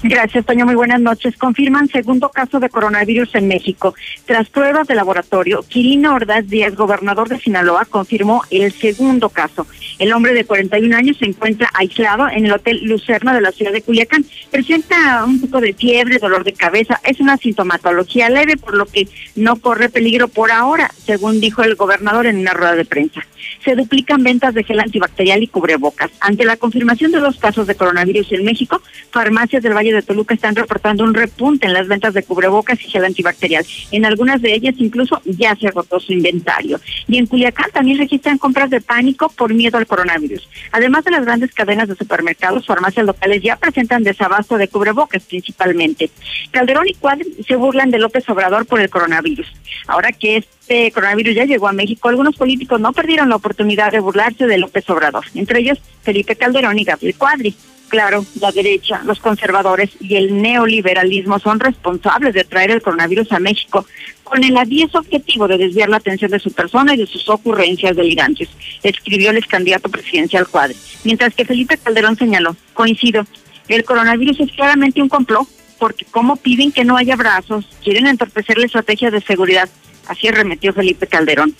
[0.04, 0.66] Gracias, Toño.
[0.66, 1.36] Muy buenas noches.
[1.38, 3.96] Confirman segundo caso de coronavirus en México.
[4.26, 9.68] Tras pruebas de laboratorio, Quirino Ordaz Díaz, gobernador de Sinaloa, confirmó el segundo caso.
[10.00, 13.72] El hombre de 41 años se encuentra aislado en el Hotel Lucerna de la ciudad
[13.72, 14.26] de Culiacán.
[14.52, 17.00] Presenta un poco de fiebre, dolor de cabeza.
[17.04, 21.76] Es una sintomatología leve, por lo que no corre peligro por ahora, según dijo el
[21.76, 23.26] gobernador en una rueda de prensa.
[23.64, 26.12] Se duplican ventas de gel antibacterial y cubrebocas.
[26.20, 30.34] Ante la confirmación de los casos de coronavirus en México, farmacias del Valle de Toluca
[30.34, 33.66] están reportando un repunte en las ventas de cubrebocas y gel antibacterial.
[33.92, 36.80] En algunas de ellas incluso ya se agotó su inventario.
[37.08, 40.48] Y en Culiacán también registran compras de pánico por miedo al coronavirus.
[40.72, 46.12] Además de las grandes cadenas de supermercados, farmacias locales ya presentan desabasto de cubrebocas principalmente.
[46.52, 49.52] Calderón y Cuadri se burlan de López Obrador por el coronavirus.
[49.88, 54.00] Ahora que este coronavirus ya llegó a México, algunos políticos no perdieron la oportunidad de
[54.00, 57.56] burlarse de López Obrador, entre ellos Felipe Calderón y Gabriel Cuadri.
[57.88, 63.40] Claro, la derecha, los conservadores y el neoliberalismo son responsables de traer el coronavirus a
[63.40, 63.86] México
[64.24, 67.96] con el avieso objetivo de desviar la atención de su persona y de sus ocurrencias
[67.96, 68.50] delirantes,
[68.82, 70.76] escribió el ex candidato presidencial Cuadri.
[71.04, 73.26] Mientras que Felipe Calderón señaló, coincido,
[73.68, 78.58] el coronavirus es claramente un complot porque como piden que no haya brazos, quieren entorpecer
[78.58, 79.70] la estrategia de seguridad
[80.08, 81.56] Así arremetió Felipe Calderón.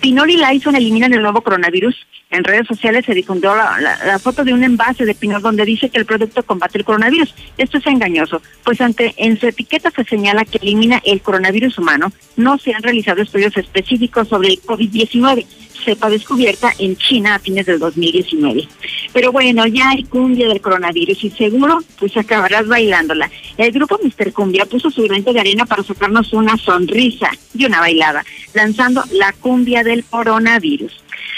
[0.00, 1.96] Pinol y Lyson eliminan el nuevo coronavirus.
[2.30, 5.98] En redes sociales se difundió la foto de un envase de Pinol donde dice que
[5.98, 7.34] el producto combate el coronavirus.
[7.58, 12.12] Esto es engañoso, pues ante en su etiqueta se señala que elimina el coronavirus humano.
[12.36, 15.46] No se han realizado estudios específicos sobre el COVID-19
[15.80, 18.68] cepa descubierta en China a fines del 2019.
[19.12, 23.30] Pero bueno, ya hay cumbia del coronavirus y seguro pues acabarás bailándola.
[23.56, 27.80] El grupo Mister Cumbia puso su granito de arena para sacarnos una sonrisa y una
[27.80, 28.24] bailada,
[28.54, 30.92] lanzando la cumbia del coronavirus.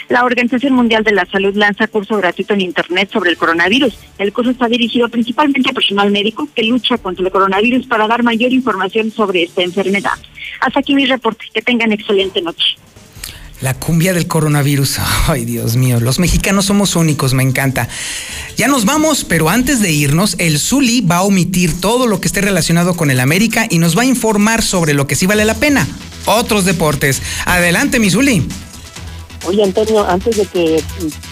[0.08, 3.98] La Organización Mundial de la Salud lanza curso gratuito en Internet sobre el coronavirus.
[4.18, 8.22] El curso está dirigido principalmente a personal médico que lucha contra el coronavirus para dar
[8.22, 10.18] mayor información sobre esta enfermedad.
[10.60, 11.46] Hasta aquí mi reporte.
[11.54, 12.76] Que tengan excelente noche.
[13.62, 14.98] La cumbia del coronavirus.
[15.28, 17.88] Ay, Dios mío, los mexicanos somos únicos, me encanta.
[18.56, 22.26] Ya nos vamos, pero antes de irnos, el Zuli va a omitir todo lo que
[22.26, 25.44] esté relacionado con el América y nos va a informar sobre lo que sí vale
[25.44, 25.86] la pena.
[26.26, 27.22] Otros deportes.
[27.46, 28.46] Adelante, mi Zuli.
[29.46, 30.82] Oye, Antonio, antes de que,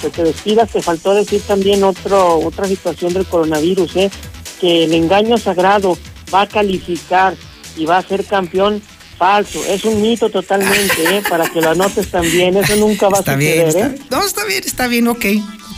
[0.01, 4.11] que te despidas, te faltó decir también otro, otra situación del coronavirus, ¿eh?
[4.61, 5.99] que el engaño sagrado
[6.33, 7.37] va a calificar
[7.77, 8.83] y va a ser campeón
[9.21, 9.63] falso.
[9.67, 11.23] Es un mito totalmente, ¿eh?
[11.29, 12.57] para que lo anotes también.
[12.57, 13.93] Eso nunca va Está a bien, suceder.
[13.93, 14.07] está, ¿eh?
[14.11, 15.25] no, está bien, está bien, ok.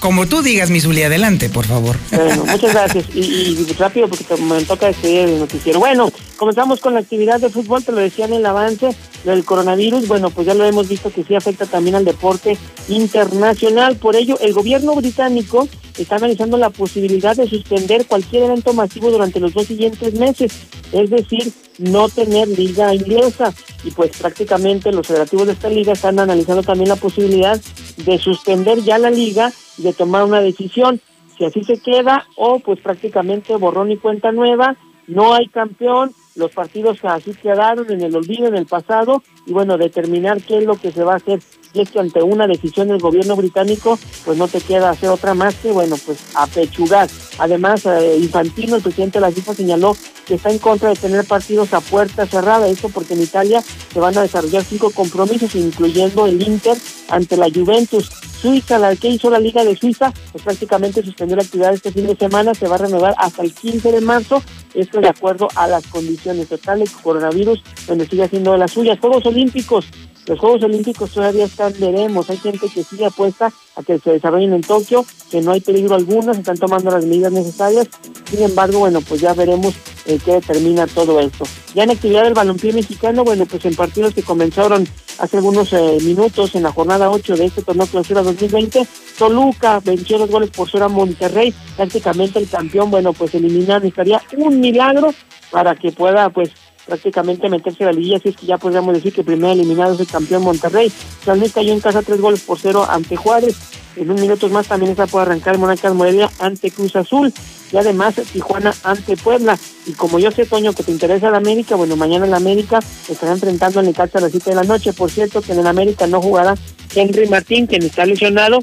[0.03, 1.97] Como tú digas, mi Zuli, adelante, por favor.
[2.11, 3.05] Bueno, muchas gracias.
[3.15, 5.79] Y, rápido, porque me toca despedir el noticiero.
[5.79, 10.09] Bueno, comenzamos con la actividad de fútbol, te lo decía en el avance del coronavirus.
[10.09, 13.95] Bueno, pues ya lo hemos visto que sí afecta también al deporte internacional.
[13.95, 19.39] Por ello, el gobierno británico está analizando la posibilidad de suspender cualquier evento masivo durante
[19.39, 20.53] los dos siguientes meses.
[20.91, 23.55] Es decir, no tener liga inglesa.
[23.85, 27.61] Y pues prácticamente los federativos de esta liga están analizando también la posibilidad
[27.99, 31.01] de suspender ya la liga de tomar una decisión.
[31.37, 34.76] Si así se queda o pues prácticamente borrón y cuenta nueva,
[35.07, 39.76] no hay campeón, los partidos así quedaron en el olvido, en el pasado, y bueno,
[39.76, 41.41] determinar qué es lo que se va a hacer.
[41.75, 45.35] Y es que ante una decisión del gobierno británico, pues no te queda hacer otra
[45.35, 47.09] más que, bueno, pues apechugar.
[47.39, 49.97] Además, eh, Infantino, el presidente de la FIFA, señaló
[50.27, 52.68] que está en contra de tener partidos a puerta cerrada.
[52.68, 56.77] Esto porque en Italia se van a desarrollar cinco compromisos, incluyendo el Inter
[57.09, 58.11] ante la Juventus.
[58.43, 62.09] Suiza, la que hizo la Liga de Suiza, pues prácticamente suspendió la actividad este fin
[62.09, 64.43] de semana, se va a renovar hasta el 15 de marzo,
[64.75, 68.99] esto de acuerdo a las condiciones totales, coronavirus, donde sigue haciendo las suyas.
[68.99, 69.87] Juegos Olímpicos,
[70.27, 74.53] los Juegos Olímpicos todavía están, veremos, hay gente que sigue apuesta a que se desarrollen
[74.53, 77.89] en Tokio, que no hay peligro alguno, se están tomando las medidas necesarias,
[78.31, 79.75] sin embargo, bueno, pues ya veremos
[80.07, 81.45] eh, qué determina todo esto.
[81.75, 84.87] Ya en actividad del balompié mexicano, bueno, pues en partidos que comenzaron
[85.18, 88.87] hace algunos eh, minutos en la jornada 8 de este torneo clausura 2020,
[89.18, 94.23] Toluca venció dos goles por cero a Monterrey, prácticamente el campeón, bueno, pues eliminar necesitaría
[94.37, 95.12] un milagro
[95.51, 96.51] para que pueda, pues,
[96.87, 100.01] prácticamente meterse a la liguilla, así es que ya podríamos decir que primer eliminado es
[100.01, 100.93] el campeón Monterrey.
[101.24, 103.57] San Luis cayó en casa tres goles por cero ante Juárez.
[103.97, 107.33] En unos minutos más también esta puede arrancar Monarcas Morelia ante Cruz Azul
[107.72, 109.59] y además Tijuana ante Puebla.
[109.87, 113.33] Y como yo sé, Toño, que te interesa la América, bueno, mañana la América estará
[113.33, 114.93] enfrentando en el Necaxa a las 7 de la noche.
[114.93, 116.55] Por cierto, que en el América no jugará
[116.95, 118.61] Henry Martín, quien está lesionado,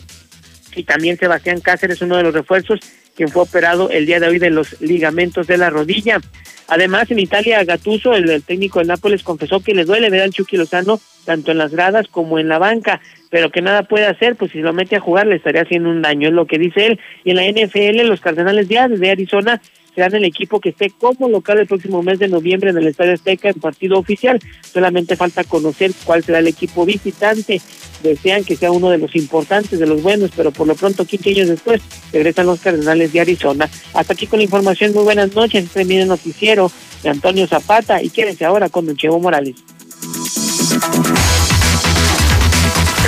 [0.76, 2.80] y también Sebastián Cáceres, uno de los refuerzos,
[3.20, 6.22] quien fue operado el día de hoy de los ligamentos de la rodilla.
[6.70, 10.56] Además, en Italia, Gatuso, el, técnico del Nápoles, confesó que le duele ver al Chucky
[10.56, 14.54] Lozano tanto en las gradas como en la banca, pero que nada puede hacer, pues
[14.54, 17.00] si lo mete a jugar le estaría haciendo un daño, es lo que dice él.
[17.26, 19.60] Y en la NFL, los Cardenales de de Arizona
[19.94, 23.14] serán el equipo que esté como local el próximo mes de noviembre en el Estadio
[23.14, 24.40] Azteca en partido oficial.
[24.62, 27.62] Solamente falta conocer cuál será el equipo visitante.
[28.04, 31.30] Desean que sea uno de los importantes, de los buenos, pero por lo pronto, 15
[31.32, 31.82] años después,
[32.14, 33.70] regresan los Cardenales de Arizona.
[33.94, 34.94] Hasta aquí con la información.
[34.94, 35.66] Muy buenas noches.
[35.66, 36.72] Este el noticiero
[37.04, 39.56] de Antonio Zapata y quédense ahora con Don Chevo Morales.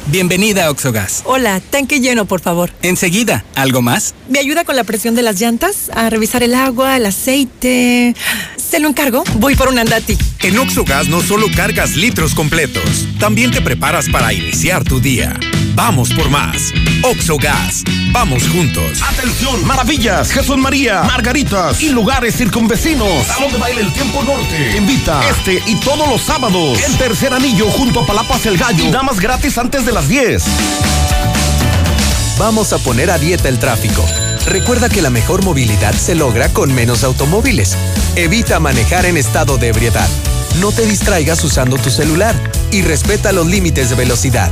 [0.08, 1.22] Bienvenida a Oxogas.
[1.26, 2.72] Hola, tanque lleno, por favor.
[2.82, 4.16] Enseguida, ¿algo más?
[4.28, 5.92] ¿Me ayuda con la presión de las llantas?
[5.94, 8.16] A revisar el agua, el aceite.
[8.58, 9.24] ¿Se lo encargo?
[9.36, 10.18] Voy por un andati.
[10.42, 15.40] En Oxogas no solo cargas litros completos, también te preparas para iniciar tu día.
[15.76, 16.72] Vamos por más.
[17.04, 17.84] Oxogas.
[18.12, 19.02] Vamos juntos.
[19.02, 23.26] Atención, maravillas, Jesús María, Margaritas y lugares circunvecinos.
[23.26, 24.78] Salón de baile El Tiempo Norte.
[24.78, 26.80] Invita este y todos los sábados.
[26.80, 28.86] El tercer anillo junto a Palapas El Gallo.
[28.86, 30.44] Y damas gratis antes de las 10.
[32.38, 34.06] Vamos a poner a dieta el tráfico.
[34.46, 37.76] Recuerda que la mejor movilidad se logra con menos automóviles.
[38.16, 40.10] Evita manejar en estado de ebriedad.
[40.60, 42.36] No te distraigas usando tu celular
[42.72, 44.52] y respeta los límites de velocidad.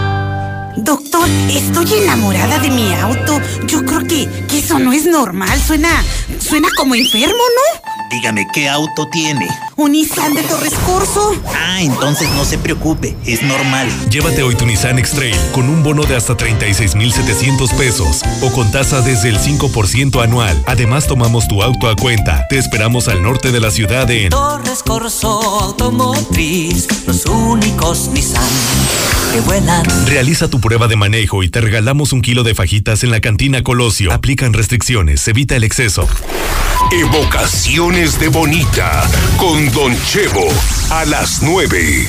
[0.77, 3.39] Doctor, estoy enamorada de mi auto.
[3.67, 5.61] Yo creo que, que eso no es normal.
[5.61, 5.89] Suena,
[6.39, 7.91] suena como enfermo, ¿no?
[8.09, 9.47] Dígame, ¿qué auto tiene?
[9.77, 11.33] Un Nissan de Torres Corso.
[11.55, 13.89] Ah, entonces no se preocupe, es normal.
[14.09, 19.01] Llévate hoy tu Nissan X-Trail con un bono de hasta 36,700 pesos o con tasa
[19.01, 20.61] desde el 5% anual.
[20.67, 22.47] Además, tomamos tu auto a cuenta.
[22.49, 29.39] Te esperamos al norte de la ciudad en Torres Corso Automotriz, los únicos Nissan que
[29.41, 29.83] vuelan.
[30.07, 33.63] Realiza tu prueba de manejo y te regalamos un kilo de fajitas en la cantina
[33.63, 34.11] Colosio.
[34.11, 36.07] Aplican restricciones, evita el exceso.
[36.91, 40.47] Evocaciones de Bonita con Don Chevo
[40.89, 42.07] a las 9.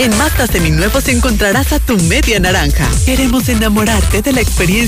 [0.00, 2.88] En Mazda Seminuevos encontrarás a tu media naranja.
[3.04, 4.68] Queremos enamorarte de la experiencia